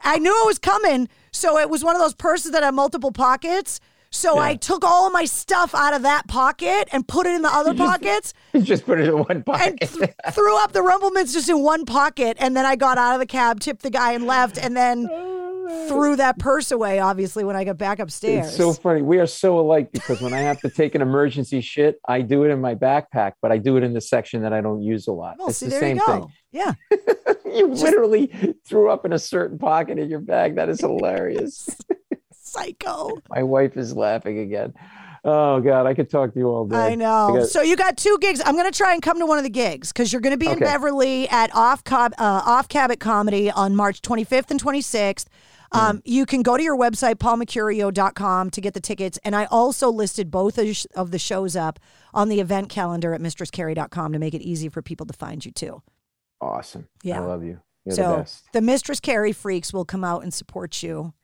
[0.00, 3.10] I knew it was coming, so it was one of those purses that had multiple
[3.10, 3.80] pockets.
[4.10, 7.42] So I took all of my stuff out of that pocket and put it in
[7.42, 9.80] the other pockets You just put it in one and pocket.
[9.80, 12.38] th- threw up the Rumple Minze just in one pocket.
[12.40, 15.08] And then I got out of the cab, tipped the guy, and left, and then
[15.10, 15.37] oh.
[15.88, 16.98] Threw that purse away.
[16.98, 18.48] Obviously, when I got back upstairs.
[18.48, 19.02] It's so funny.
[19.02, 22.44] We are so alike because when I have to take an emergency shit, I do
[22.44, 25.06] it in my backpack, but I do it in the section that I don't use
[25.06, 25.36] a lot.
[25.38, 26.26] Well, it's see, the same thing.
[26.52, 26.74] Yeah.
[27.54, 30.56] You literally threw up in a certain pocket in your bag.
[30.56, 31.68] That is hilarious.
[32.32, 33.18] Psycho.
[33.28, 34.74] my wife is laughing again.
[35.24, 36.76] Oh God, I could talk to you all day.
[36.76, 37.36] I know.
[37.38, 38.40] got- so you got two gigs.
[38.44, 40.38] I'm going to try and come to one of the gigs because you're going to
[40.38, 45.26] be in Beverly at Off Cob, uh, Off Cabot Comedy on March 25th and 26th.
[45.72, 45.78] Hmm.
[45.78, 49.18] Um, You can go to your website, paulmecurio.com, to get the tickets.
[49.24, 50.58] And I also listed both
[50.94, 51.78] of the shows up
[52.14, 55.52] on the event calendar at mistresscarrie.com to make it easy for people to find you
[55.52, 55.82] too.
[56.40, 56.88] awesome.
[57.02, 57.20] Yeah.
[57.20, 57.60] I love you.
[57.84, 58.44] You're the so best.
[58.52, 61.14] the Mistress Carrie freaks will come out and support you.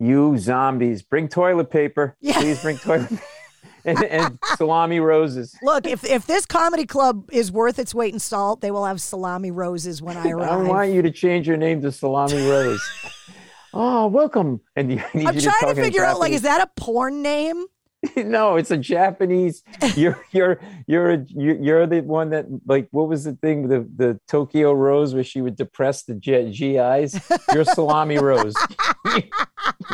[0.00, 2.16] You zombies, bring toilet paper.
[2.20, 2.38] Yeah.
[2.40, 3.22] Please bring toilet paper.
[3.84, 5.56] and, and salami roses.
[5.62, 9.00] Look, if, if this comedy club is worth its weight in salt, they will have
[9.00, 10.50] salami roses when I arrive.
[10.50, 12.80] I want you to change your name to Salami Rose.
[13.74, 14.60] oh, welcome.
[14.76, 17.66] And you, I I'm trying to figure out like, is that a porn name?
[18.16, 19.64] no, it's a Japanese.
[19.96, 24.20] You're you're you're a, you're the one that like what was the thing the the
[24.28, 27.20] Tokyo Rose where she would depress the G- GIs.
[27.52, 28.54] You're Salami Rose.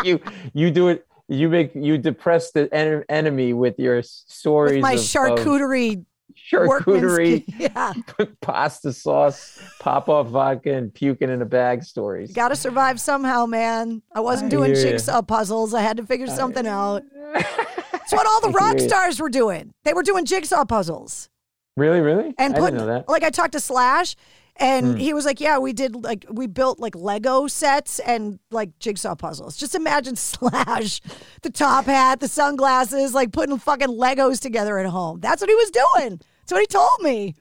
[0.05, 0.21] you
[0.53, 1.07] you do it.
[1.29, 6.01] You make you depress the en- enemy with your stories With my of, charcuterie.
[6.01, 6.05] of
[6.37, 7.93] charcuterie, Yeah.
[8.41, 12.33] pasta sauce, pop off vodka, and puking in a bag stories.
[12.33, 14.03] Got to survive somehow, man.
[14.15, 15.75] I wasn't I doing jigsaw puzzles.
[15.75, 17.03] I had to figure something out.
[17.35, 19.73] It's what all the rock stars were doing.
[19.85, 21.29] They were doing jigsaw puzzles.
[21.77, 22.35] Really, really?
[22.39, 23.09] And I putting, didn't know that.
[23.09, 24.15] like, I talked to Slash,
[24.57, 24.97] and Hmm.
[24.97, 29.15] he was like, "Yeah, we did like we built like Lego sets and like jigsaw
[29.17, 29.57] puzzles.
[29.57, 31.01] Just imagine Slash,
[31.43, 35.21] the top hat, the sunglasses, like putting fucking Legos together at home.
[35.21, 36.21] That's what he was doing.
[36.41, 37.35] That's what he told me.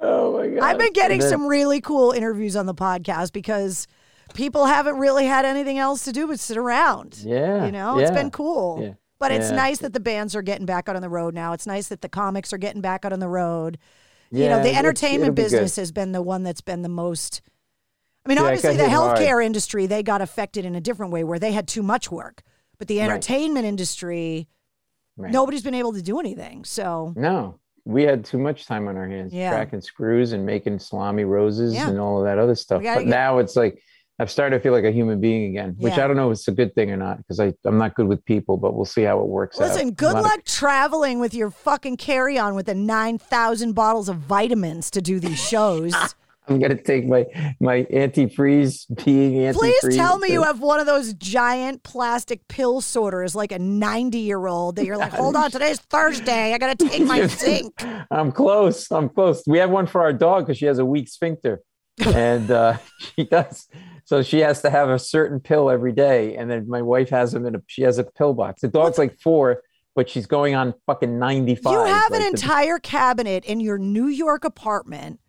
[0.00, 0.62] Oh my god!
[0.62, 3.86] I've been getting then- some really cool interviews on the podcast because
[4.34, 7.18] people haven't really had anything else to do but sit around.
[7.22, 8.80] Yeah, You know, it's been cool.
[8.82, 11.52] yeah, But it's nice that the bands are getting back out on the road now.
[11.52, 13.78] It's nice that the comics are getting back out on the road.
[14.42, 15.50] You know, the entertainment it'll be good.
[15.50, 17.40] business has been the one that's been the most.
[18.24, 19.18] I mean, Yeah, obviously, the hit hard.
[19.18, 22.42] healthcare industry, they got affected in a different way where they had too much work.
[22.78, 23.04] But the Right.
[23.10, 24.48] entertainment industry,
[25.16, 25.30] Right.
[25.32, 26.64] nobody's been able to do anything.
[26.64, 29.50] So, No, we had too much time on our hands, Yeah.
[29.50, 31.88] cracking screws and making salami roses Yeah.
[31.88, 32.82] and all of that other stuff.
[32.82, 33.80] But get- now it's like
[34.18, 36.04] I've started to feel like a human being again, which Yeah.
[36.04, 38.24] I don't know if it's a good thing or not because I'm not good with
[38.24, 39.68] people, but we'll see how it works out.
[39.68, 44.08] Listen, good lot of- luck traveling with your fucking carry on with the 9,000 bottles
[44.08, 45.94] of vitamins to do these shows.
[46.46, 47.24] I'm gonna take my
[47.58, 49.54] my antifreeze being antifreeze.
[49.80, 54.18] Please tell me you have one of those giant plastic pill sorters like a 90
[54.18, 56.52] year old that you're like, hold on, today's Thursday.
[56.52, 57.72] I got to take my zinc.
[58.10, 58.90] I'm close.
[58.90, 59.42] I'm close.
[59.46, 61.62] We have one for our dog because she has a weak sphincter,
[62.04, 63.66] and uh, she does.
[64.04, 67.32] So she has to have a certain pill every day, and then my wife has
[67.32, 67.62] them in a.
[67.66, 68.60] She has a pill box.
[68.60, 69.62] The dog's like four,
[69.94, 71.72] but she's going on fucking ninety five.
[71.72, 75.20] You have an entire cabinet in your New York apartment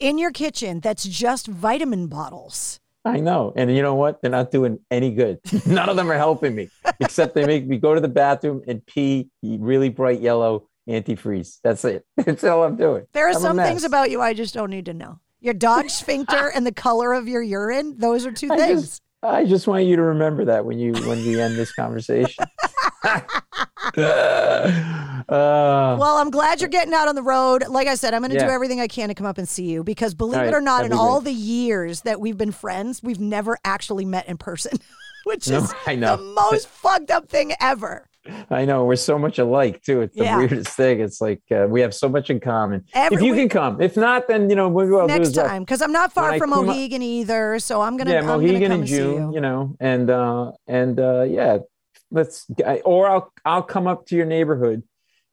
[0.00, 2.80] in your kitchen that's just vitamin bottles.
[3.06, 4.22] I know, and you know what?
[4.22, 5.38] They're not doing any good.
[5.66, 6.70] None of them are helping me,
[7.00, 11.58] except they make me go to the bathroom and pee really bright yellow antifreeze.
[11.62, 12.06] That's it.
[12.16, 13.04] That's all I'm doing.
[13.12, 15.20] There are I'm some things about you I just don't need to know.
[15.44, 18.80] Your dog sphincter and the color of your urine, those are two I things.
[18.82, 22.44] just, I just want you to remember that when you when we end this conversation.
[25.26, 27.64] Uh, well, I'm glad you're getting out on the road.
[27.68, 29.64] Like I said, I'm going to do everything I can to come up and see
[29.70, 31.32] you because believe All it or not, in all great.
[31.32, 34.78] the years that we've been friends, we've never actually met in person,
[35.24, 38.06] which No, is the most fucked up thing ever.
[38.50, 40.00] I know we're so much alike too.
[40.02, 40.38] It's the Yeah.
[40.38, 41.00] weirdest thing.
[41.00, 42.84] It's like uh, we have so much in common.
[42.94, 45.14] Every- if you we- can come, if not, then you know maybe what I'll do
[45.18, 48.42] Next time, because I'm not far from Mohegan either, so I'm gonna yeah, I'm gonna
[48.42, 49.34] Mohegan come in June, you.
[49.34, 51.58] you know, and uh, and uh, yeah,
[52.10, 54.82] let's I- or I'll I'll come up to your neighborhood,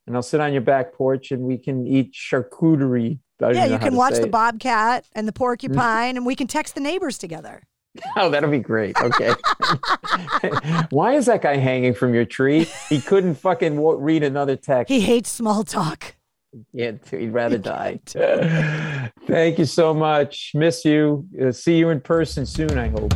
[0.08, 3.20] and I'll sit on your back porch, and we can eat charcuterie.
[3.40, 4.32] Yeah, you can watch the it.
[4.32, 7.64] bobcat and the porcupine, and we can text the neighbors together.
[8.16, 8.96] Oh, that'll be great.
[9.02, 9.34] Okay.
[10.92, 12.68] Why is that guy hanging from your tree?
[12.90, 14.90] He couldn't fucking wa- read another text.
[14.92, 16.16] He hates small talk.
[16.74, 18.00] Yeah, he'd rather die.
[19.28, 20.52] Thank you so much.
[20.54, 21.26] Miss you.
[21.42, 23.14] Uh, see you in person soon, I hope.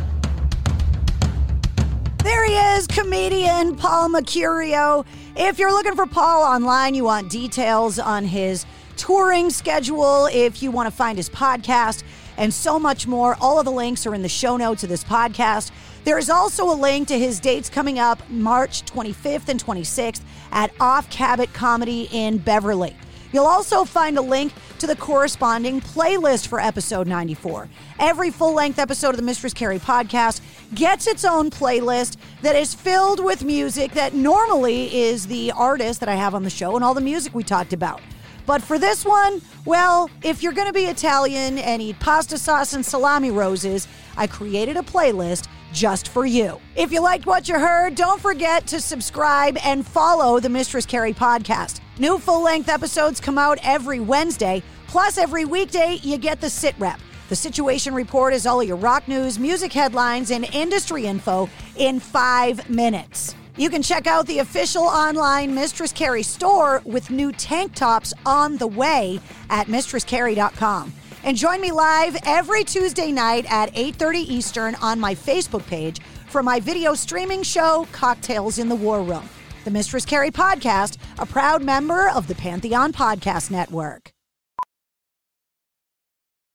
[2.22, 5.04] There he is, comedian Paul Mecurio.
[5.36, 8.66] If you're looking for Paul online, you want details on his
[8.96, 12.02] touring schedule, if you want to find his podcast,
[12.36, 15.04] and so much more, all of the links are in the show notes of this
[15.04, 15.70] podcast.
[16.04, 20.20] There is also a link to his dates coming up March 25th and 26th
[20.52, 22.96] at Off Cabot Comedy in Beverly.
[23.32, 27.68] You'll also find a link to the corresponding playlist for episode 94.
[27.98, 30.40] Every full length episode of the Mistress Carrie podcast
[30.74, 36.08] gets its own playlist that is filled with music that normally is the artist that
[36.08, 38.00] I have on the show and all the music we talked about.
[38.46, 42.72] But for this one, well, if you're going to be Italian and eat pasta sauce
[42.72, 43.86] and salami roses,
[44.16, 46.58] I created a playlist just for you.
[46.76, 51.12] If you liked what you heard, don't forget to subscribe and follow the Mistress Carrie
[51.12, 51.80] podcast.
[51.98, 56.74] New full length episodes come out every Wednesday, plus every weekday, you get the sit
[56.78, 57.00] rep.
[57.28, 62.70] The Situation Report is all your rock news, music headlines, and industry info in five
[62.70, 63.34] minutes.
[63.58, 68.58] You can check out the official online Mistress Carrie store with new tank tops on
[68.58, 70.92] the way at mistresscarrie.com.
[71.24, 76.42] And join me live every Tuesday night at 8:30 Eastern on my Facebook page for
[76.42, 79.26] my video streaming show Cocktails in the War Room.
[79.64, 84.12] The Mistress Carrie podcast, a proud member of the Pantheon Podcast Network.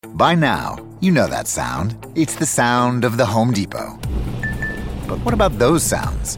[0.07, 1.97] By now, you know that sound.
[2.15, 3.99] It's the sound of the Home Depot.
[5.07, 6.37] But what about those sounds?